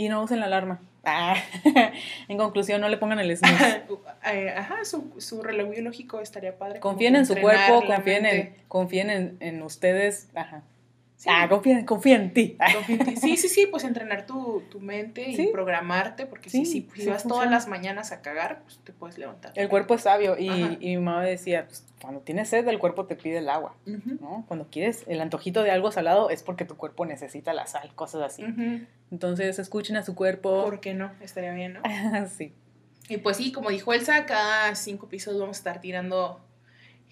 [0.00, 0.80] Y no usen la alarma.
[1.04, 1.36] Ah,
[2.28, 3.82] en conclusión, no le pongan el snooze.
[4.32, 6.80] Eh, ajá, su, su, reloj biológico estaría padre.
[6.80, 10.30] Confíen en su cuerpo, confíen, en, confíen en, en, ustedes.
[10.34, 10.62] Ajá.
[11.26, 12.56] Ah, confía, confía, en ti.
[13.20, 17.50] Sí, sí, sí, pues entrenar tu, tu mente y programarte, porque si, si, vas todas
[17.50, 19.52] las mañanas a cagar, pues te puedes levantar.
[19.54, 20.48] El cuerpo es sabio y,
[20.80, 24.44] y, mi mamá decía, pues, cuando tienes sed, el cuerpo te pide el agua, ¿no?
[24.48, 28.22] Cuando quieres el antojito de algo salado es porque tu cuerpo necesita la sal, cosas
[28.22, 28.44] así.
[29.10, 30.64] Entonces, escuchen a su cuerpo.
[30.64, 31.12] ¿Por qué no?
[31.20, 31.82] Estaría bien, ¿no?
[32.36, 32.54] sí.
[33.08, 36.40] Y pues sí, como dijo Elsa, cada cinco episodios vamos a estar tirando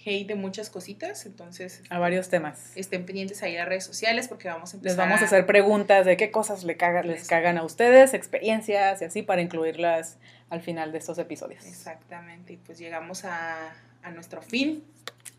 [0.04, 1.82] hate de muchas cositas, entonces...
[1.90, 2.76] A varios temas.
[2.76, 4.96] Estén pendientes ahí a redes sociales porque vamos a empezar...
[4.96, 9.04] Les vamos a hacer preguntas de qué cosas le les cagan a ustedes, experiencias y
[9.04, 10.18] así para incluirlas
[10.50, 11.66] al final de estos episodios.
[11.66, 13.72] Exactamente, y pues llegamos a,
[14.02, 14.84] a nuestro fin.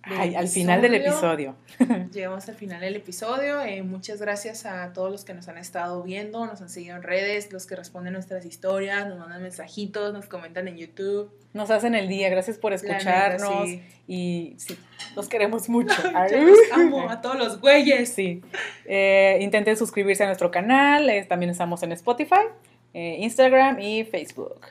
[0.02, 1.56] Ay, al final del episodio.
[2.14, 3.62] Llegamos al final del episodio.
[3.62, 7.04] eh, muchas gracias a todos los que nos han estado viendo, nos han seguido en
[7.04, 11.32] redes, los que responden nuestras historias, nos mandan mensajitos, nos comentan en YouTube.
[11.54, 13.84] Nos hacen el día, gracias por neta, escucharnos sí.
[14.08, 14.78] y sí,
[15.16, 15.94] los queremos mucho.
[16.32, 18.10] Yo los amo a todos los güeyes.
[18.10, 18.42] Sí.
[18.86, 21.10] Eh, intenten suscribirse a nuestro canal.
[21.10, 22.46] eh, también estamos en Spotify,
[22.94, 24.62] Instagram y Facebook.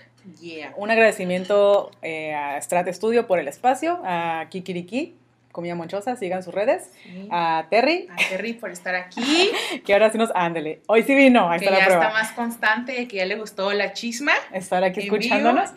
[0.41, 0.75] Yeah.
[0.77, 5.15] Un agradecimiento eh, a Strat Studio por el espacio, a Kikiriki,
[5.53, 7.29] Comida Monchosa, sigan sus redes, Sí.
[7.31, 9.51] a Terry, A Terry por estar aquí,
[9.87, 10.81] que ahora sí nos ándele.
[10.87, 12.05] Hoy sí vino, ahí que está ya la prueba.
[12.09, 14.33] está más constante, que ya le gustó la chisma.
[14.53, 15.71] Estar aquí escuchándonos.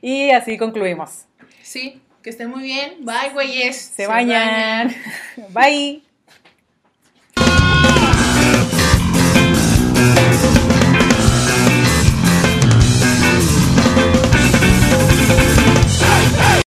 [0.00, 1.26] Y así concluimos.
[1.62, 2.96] Sí, que estén muy bien.
[3.04, 3.76] Bye, güeyes.
[3.76, 4.94] Se, bañan.
[5.50, 6.02] Bye.